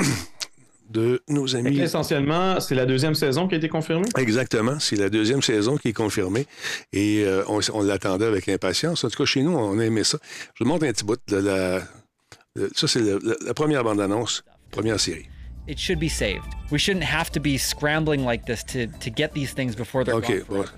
[0.90, 1.80] de nos amis.
[1.80, 4.08] essentiellement, c'est la deuxième saison qui a été confirmée?
[4.18, 4.78] Exactement.
[4.78, 6.46] C'est la deuxième saison qui est confirmée.
[6.92, 9.04] Et on, l'attendait avec impatience.
[9.04, 10.18] En tout cas, chez nous, on a aimé ça.
[10.54, 11.80] Je vous montre un petit bout de la.
[12.74, 15.28] ça, c'est la première bande-annonce, première série.
[15.66, 16.54] It should be saved.
[16.70, 20.14] We shouldn't have to be scrambling like this to, to get these things before they're
[20.16, 20.68] okay, gone.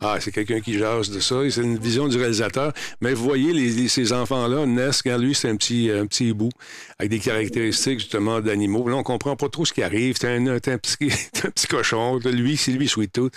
[0.00, 1.36] Ah, c'est quelqu'un qui jase de ça.
[1.50, 2.72] C'est une vision du réalisateur.
[3.00, 6.50] Mais vous voyez, ces enfants-là naissent, lui, c'est un petit, un petit bout
[6.98, 8.88] avec des caractéristiques, justement, d'animaux.
[8.88, 10.16] Là, on comprend pas trop ce qui arrive.
[10.20, 10.96] C'est un, un, petit,
[11.44, 12.18] un petit cochon.
[12.24, 13.34] Lui, c'est lui, Sweet Tooth.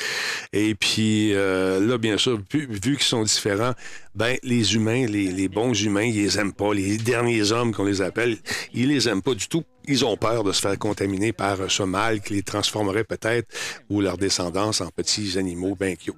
[0.53, 3.73] Et puis, euh, là, bien sûr, vu, qu'ils sont différents,
[4.13, 6.73] ben, les humains, les, les, bons humains, ils les aiment pas.
[6.73, 8.38] Les derniers hommes qu'on les appelle,
[8.73, 9.63] ils les aiment pas du tout.
[9.88, 13.47] Ils ont peur de se faire contaminer par ce mal qui les transformerait peut-être
[13.89, 16.15] ou leur descendance en petits animaux bien cute.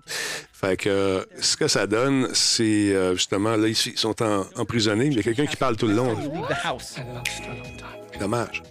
[0.52, 4.16] Fait que ce que ça donne, c'est euh, justement, là, ils sont
[4.56, 5.08] emprisonnés.
[5.08, 6.16] Il y a quelqu'un qui parle tout le long.
[8.20, 8.64] Dommage.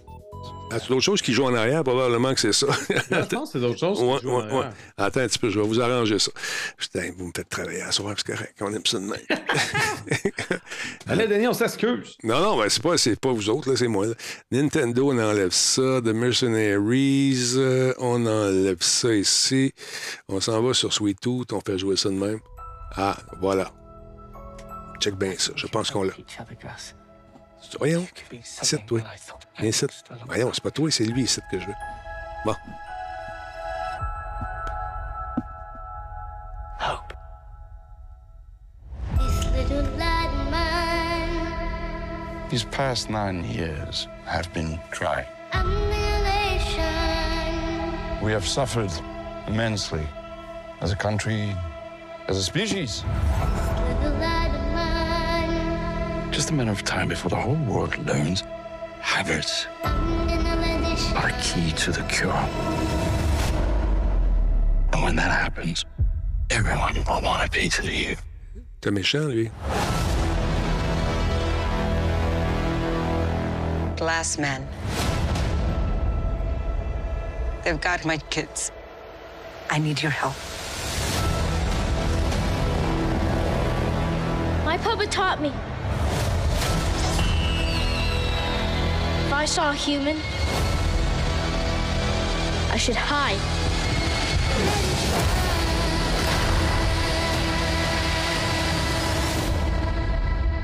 [0.73, 2.65] Ah, c'est d'autres choses qui jouent en arrière, probablement que c'est ça.
[3.11, 4.01] Attends, c'est d'autres choses.
[4.01, 4.65] Ouais, ouais, ouais.
[4.97, 6.31] Attends un petit peu, je vais vous arranger ça.
[6.77, 9.19] Putain, vous me faites travailler à soir, c'est correct, on aime ça de même.
[11.07, 12.17] Allez, Denis, on s'excuse.
[12.23, 14.07] Non, non, ben, c'est pas, c'est pas vous autres, là, c'est moi.
[14.07, 14.13] Là.
[14.51, 16.01] Nintendo, on enlève ça.
[16.01, 19.73] The Mercenaries, euh, on enlève ça ici.
[20.27, 22.39] On s'en va sur Sweet Tooth, on fait jouer ça de même.
[22.95, 23.71] Ah, voilà.
[24.99, 26.13] Check bien ça, je pense qu'on l'a.
[27.77, 28.07] Voyons.
[28.43, 29.01] C'est toi.
[29.59, 29.85] Viens ici.
[30.27, 31.73] Voyons, c'est pas toi, c'est lui ici que je veux.
[32.45, 32.55] Bon.
[36.79, 37.13] Hope.
[42.49, 45.27] These past nine years have been trying.
[48.21, 48.91] We have suffered
[49.47, 50.07] immensely
[50.81, 51.55] as a country,
[52.27, 53.03] as a species.
[56.31, 58.43] Just a matter of time before the whole world learns
[59.03, 62.31] habits are key to the cure.
[64.93, 65.85] And when that happens,
[66.49, 68.15] everyone will want a piece of you.
[68.81, 69.51] T'es méchant, lui.
[73.97, 74.67] Glass men.
[77.63, 78.71] They've got my kids.
[79.69, 80.35] I need your help.
[84.65, 85.51] My papa taught me
[89.43, 90.15] I saw a human,
[92.71, 93.37] I should hide.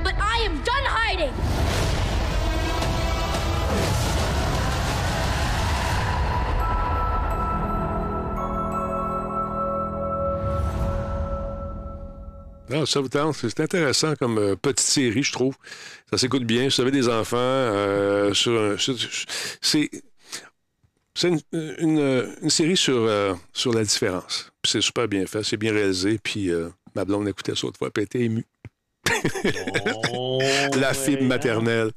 [0.01, 1.78] But I am done hiding!
[12.69, 13.35] Non, ça vous tente.
[13.35, 15.55] C'est intéressant comme euh, petite série, je trouve.
[16.09, 16.67] Ça s'écoute bien.
[16.67, 18.75] Vous avez des enfants, euh, sur,
[19.61, 19.89] c'est
[21.15, 24.51] c'est une, une, série sur, euh, sur la différence.
[24.63, 26.19] C'est super bien fait, c'est bien réalisé.
[26.21, 26.49] Puis
[26.95, 28.45] ma blonde écoutait ça autrefois, puis elle était émue.
[30.13, 30.39] Oh,
[30.77, 31.91] la fibre maternelle.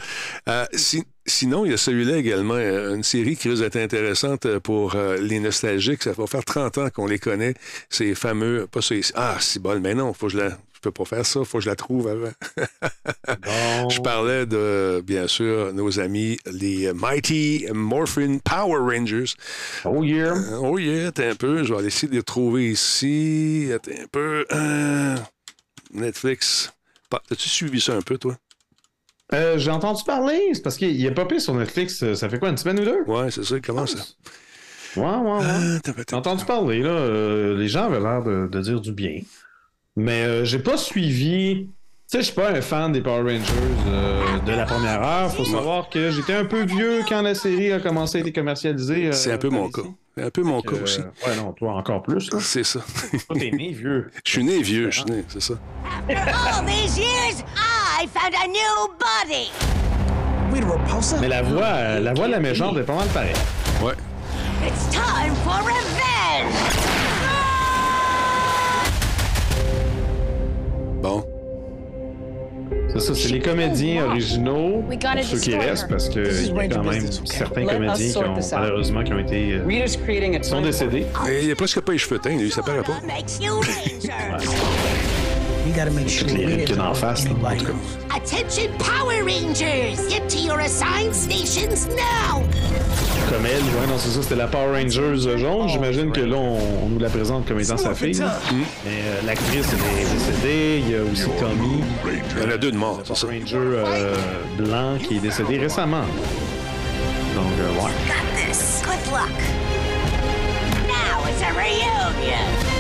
[1.26, 6.02] Sinon, il y a celui-là également, une série qui risque d'être intéressante pour les nostalgiques.
[6.02, 7.54] Ça va faire 30 ans qu'on les connaît,
[7.90, 8.66] ces fameux...
[8.70, 11.40] Pas ces, ah, c'est bon, mais non, faut que je la peux pas faire ça,
[11.40, 12.32] il faut que je la trouve avant.
[13.88, 19.32] Je parlais de, bien sûr, nos amis, les Mighty Morphin Power Rangers.
[19.84, 20.32] Oh yeah.
[20.32, 23.70] Euh, oh yeah, attends un peu, je vais essayer de les trouver ici.
[23.72, 24.44] Attends un peu.
[24.52, 25.16] Euh,
[25.94, 26.72] Netflix.
[27.30, 28.36] As-tu suivi ça un peu, toi?
[29.32, 32.50] Euh, j'ai entendu parler, c'est parce qu'il a pas pris sur Netflix, ça fait quoi,
[32.50, 33.02] une semaine ou deux?
[33.06, 33.98] Ouais, c'est ça, comment ça?
[34.96, 35.94] Ouais, ouais, ouais.
[36.08, 37.54] J'ai entendu parler, là.
[37.54, 39.20] les gens avaient l'air de, dire du bien.
[39.96, 41.68] Mais euh, j'ai pas suivi.
[42.10, 43.52] Tu sais, je suis pas un fan des Power Rangers
[43.88, 45.32] euh, de la première heure.
[45.32, 49.08] Faut savoir que j'étais un peu vieux quand la série a commencé à être commercialisée.
[49.08, 49.82] Euh, c'est un peu mon cas.
[50.16, 51.00] C'est un peu mon cas aussi.
[51.00, 52.30] ouais, non, toi encore plus.
[52.40, 52.80] C'est ça.
[53.26, 54.10] toi, t'es né vieux.
[54.24, 55.54] Je suis né vieux, je suis né, c'est ça.
[56.08, 57.44] All these years,
[58.03, 59.48] I found a new body.
[61.20, 63.32] Mais la voix, la voix de la méchante est pas mal pareille.
[63.80, 63.92] Ouais.
[64.66, 66.53] It's time for revenge!
[71.00, 71.24] Bon.
[72.92, 76.82] C'est ça, c'est les comédiens originaux, pour ceux qui restent, parce qu'il y a quand
[76.82, 81.07] même certains comédiens qui ont, malheureusement, qui ont été, euh, sont décédés.
[81.40, 82.98] il a presque pas les cheveux teints, lui, ça paraît pas.
[85.72, 87.24] You gotta make sure les qu'il y a en face,
[88.14, 89.96] Attention Power Rangers!
[90.10, 92.42] Get to your assigned stations now!
[93.30, 95.70] Comme elle, ouais, non, c'est ça, c'était la Power Rangers jaune.
[95.70, 98.22] J'imagine que là, on, nous la présente comme étant sa fille.
[98.84, 100.82] Mais euh, l'actrice est décédée.
[100.84, 101.82] Il y a aussi Tommy.
[102.36, 103.26] Il y en a deux de morts, c'est ça.
[103.26, 104.14] Ranger euh,
[104.58, 106.04] blanc qui est décédé récemment.
[107.34, 107.92] Donc, euh, ouais.
[108.82, 109.38] Good luck.
[110.86, 112.71] Now it's a reunion.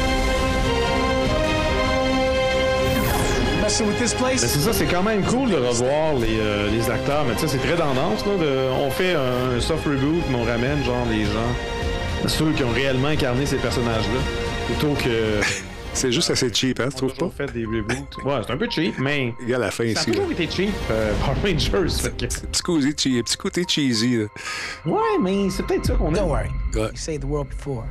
[3.68, 7.48] C'est ça, c'est quand même cool de revoir les, euh, les acteurs, mais tu sais,
[7.48, 8.24] c'est très tendance.
[8.26, 12.64] Là, de, on fait un, soft reboot, mais on ramène genre les gens, ceux qui
[12.64, 14.20] ont réellement incarné ces personnages-là,
[14.66, 15.40] plutôt que.
[15.94, 17.28] C'est juste assez cheap, hein, tu trouves pas?
[17.36, 18.24] fait des reboots.
[18.24, 19.34] Ouais, c'est un peu cheap, mais.
[19.42, 19.94] Il y a la fin ici.
[19.96, 22.08] Ça a toujours été cheap, euh, Power Rangers.
[22.16, 22.92] Petit, côté,
[23.22, 24.16] petit côté cheesy.
[24.16, 24.24] Là.
[24.86, 26.16] Ouais, mais c'est peut-être ça qu'on a.
[26.16, 26.48] Don't worry.
[26.74, 26.80] Ouais.
[26.80, 27.84] You saved the world before.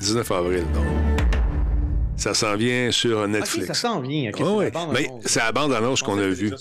[0.00, 1.15] 19 avril, donc.
[2.16, 3.66] Ça s'en vient sur Netflix.
[3.66, 4.30] ça s'en vient.
[4.92, 6.52] Mais c'est la bande-annonce qu'on a vue.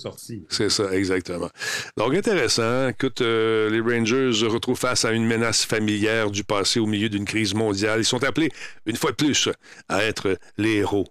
[0.49, 1.49] C'est ça, exactement.
[1.97, 2.89] Donc, intéressant.
[2.89, 7.09] Écoute, euh, les Rangers se retrouvent face à une menace familière du passé au milieu
[7.09, 8.01] d'une crise mondiale.
[8.01, 8.51] Ils sont appelés,
[8.85, 9.49] une fois de plus,
[9.87, 11.07] à être les héros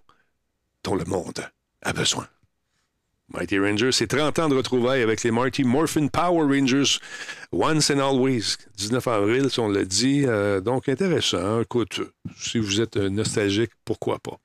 [0.83, 1.39] dont le monde
[1.81, 2.27] a besoin.
[3.33, 6.99] Mighty Rangers, c'est 30 ans de retrouvailles avec les Mighty Morphin Power Rangers,
[7.51, 10.23] Once and Always, 19 avril, si on l'a dit.
[10.25, 11.61] Euh, donc, intéressant.
[11.61, 12.01] Écoute,
[12.37, 14.37] si vous êtes nostalgique, pourquoi pas?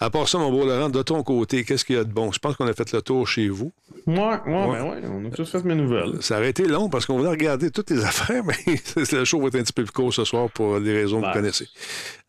[0.00, 2.32] À part ça, mon beau Laurent, de ton côté, qu'est-ce qu'il y a de bon?
[2.32, 3.72] Je pense qu'on a fait le tour chez vous.
[4.08, 4.72] Ouais, ouais, ouais.
[4.72, 6.20] Ben ouais on a tous fait mes nouvelles.
[6.22, 8.56] Ça aurait été long parce qu'on voulait regarder toutes les affaires, mais
[9.12, 11.26] le show va être un petit peu plus court ce soir pour les raisons que
[11.26, 11.68] vous connaissez.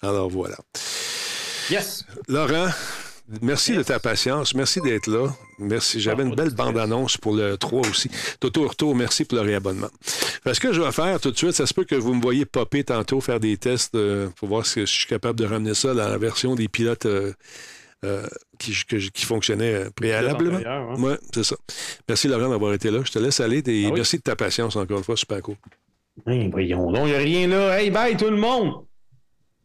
[0.03, 0.57] Alors voilà.
[1.71, 2.05] Yes.
[2.28, 2.67] Laurent,
[3.41, 4.53] Merci de ta patience.
[4.53, 5.30] Merci d'être là.
[5.57, 5.99] Merci.
[6.01, 8.09] J'avais une belle bande-annonce pour le 3 aussi.
[8.39, 9.89] Toto Retour, merci pour le réabonnement.
[10.43, 12.45] Parce que je vais faire tout de suite, ça se peut que vous me voyez
[12.45, 15.93] popper tantôt, faire des tests euh, pour voir si je suis capable de ramener ça
[15.93, 17.32] dans la version des pilotes euh,
[18.03, 18.28] euh,
[18.59, 18.74] qui,
[19.13, 20.59] qui fonctionnaient préalablement.
[20.97, 21.55] Oui, c'est ça.
[22.09, 22.99] Merci Laurent d'avoir été là.
[23.05, 25.55] Je te laisse aller et ah merci de ta patience encore une fois, super cool.
[26.26, 27.80] voyons donc, il n'y a rien là.
[27.80, 28.84] Hey, bye tout le monde!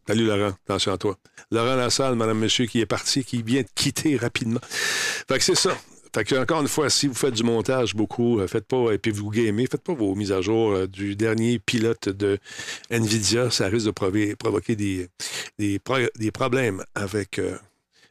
[0.09, 1.19] Salut Laurent, attention à toi.
[1.51, 4.59] Laurent Lassalle, madame, monsieur, qui est parti, qui vient de quitter rapidement.
[4.63, 5.77] Fait que c'est ça.
[6.15, 8.97] Fait que, encore une fois, si vous faites du montage beaucoup, euh, faites pas, et
[8.97, 12.39] puis vous gamez, faites pas vos mises à jour euh, du dernier pilote de
[12.89, 13.51] NVIDIA.
[13.51, 15.09] Ça risque de provoquer des,
[15.59, 15.79] des,
[16.31, 17.55] problèmes avec euh,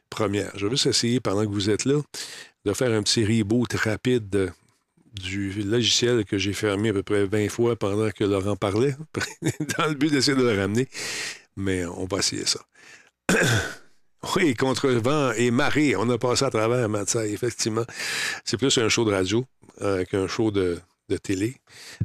[0.09, 0.53] Première.
[0.55, 1.99] Je vais juste essayer, pendant que vous êtes là,
[2.63, 4.53] de faire un petit reboot rapide
[5.21, 8.95] du logiciel que j'ai fermé à peu près 20 fois pendant que Laurent parlait,
[9.77, 10.87] dans le but d'essayer de le ramener
[11.59, 12.59] mais on va essayer ça.
[14.35, 17.85] oui, contre vent et marée, on a passé à travers Matsai, effectivement.
[18.45, 19.45] C'est plus un show de radio
[19.81, 20.79] euh, qu'un show de,
[21.23, 21.57] télé,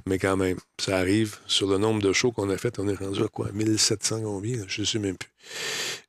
[0.07, 1.37] mais quand même, ça arrive.
[1.47, 3.51] Sur le nombre de shows qu'on a fait, on est rendu à quoi?
[3.53, 4.65] 1700 combien?
[4.67, 5.31] Je ne sais même plus.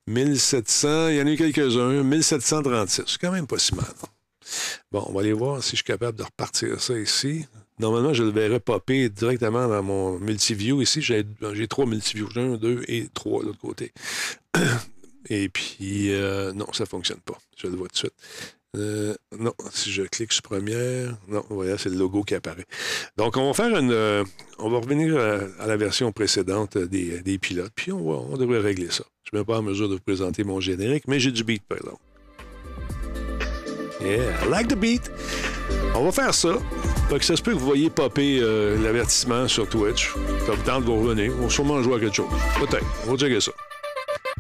[0.08, 3.04] 1700, il y en a eu quelques-uns, 1736.
[3.06, 3.86] C'est quand même pas si mal.
[4.92, 7.46] Bon, on va aller voir si je suis capable de repartir ça ici.
[7.80, 10.82] Normalement, je le verrais popper directement dans mon multiview.
[10.82, 12.30] Ici, j'ai trois multiviews.
[12.36, 13.92] Un, deux et trois de l'autre côté.
[15.30, 17.38] Et puis, euh, non, ça ne fonctionne pas.
[17.58, 18.14] Je le vois tout de suite.
[18.78, 22.66] Euh, non, si je clique sur première, non, voilà, c'est le logo qui apparaît.
[23.18, 23.92] Donc, on va faire une.
[23.92, 24.24] Euh,
[24.60, 28.92] on va revenir à, la version précédente des, des, pilotes, puis on, va, devrait régler
[28.92, 29.04] ça.
[29.24, 31.44] Je ne suis même pas en mesure de vous présenter mon générique, mais j'ai du
[31.44, 32.02] beat, par exemple.
[34.02, 35.10] Yeah, I like the beat.
[35.96, 36.60] On va faire ça.
[37.10, 40.12] Fait que ça se peut que vous voyez popper euh, l'avertissement sur Twitch.
[40.46, 41.32] Ça vous tente de vous revenir.
[41.40, 42.30] On va sûrement jouer à quelque chose.
[42.60, 42.86] Peut-être.
[43.08, 43.52] On va checker ça.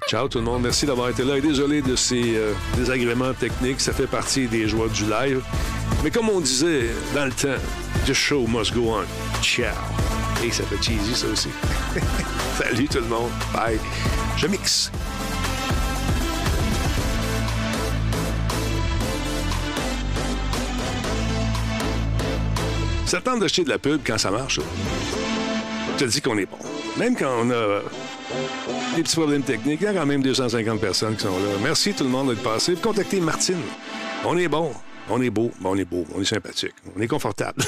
[0.09, 0.63] Ciao tout le monde.
[0.63, 1.39] Merci d'avoir été là.
[1.39, 3.81] Désolé de ces euh, désagréments techniques.
[3.81, 5.41] Ça fait partie des joies du live.
[6.03, 7.59] Mais comme on disait dans le temps,
[8.07, 9.41] the show must go on.
[9.41, 9.73] Ciao.
[10.43, 11.49] Et ça fait cheesy, ça aussi.
[12.57, 13.31] Salut tout le monde.
[13.53, 13.79] Bye.
[14.37, 14.91] Je mixe.
[23.15, 24.59] Ça tente d'acheter de la pub quand ça marche.
[25.93, 26.57] Je te dis qu'on est bon.
[26.97, 27.79] Même quand on a
[28.93, 31.55] des petits problèmes techniques, il y a quand même 250 personnes qui sont là.
[31.63, 32.75] Merci tout le monde d'être passé.
[32.75, 33.61] Contactez Martine.
[34.25, 34.73] On est bon.
[35.09, 37.63] On est beau, on est beau, on est sympathique, on est confortable.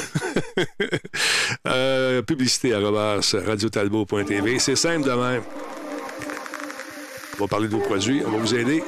[1.68, 4.60] euh, publicité à radiotalbo.tv.
[4.60, 5.44] C'est simple de même.
[7.38, 8.84] On va parler de vos produits, on va vous aider.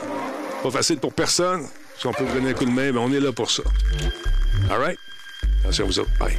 [0.62, 1.66] Pas facile pour personne.
[1.97, 3.64] Si on peut vous donner un coup de main, mais on est là pour ça.
[4.70, 4.99] All right?
[5.62, 6.12] Attention à vous autres.
[6.20, 6.38] Bye.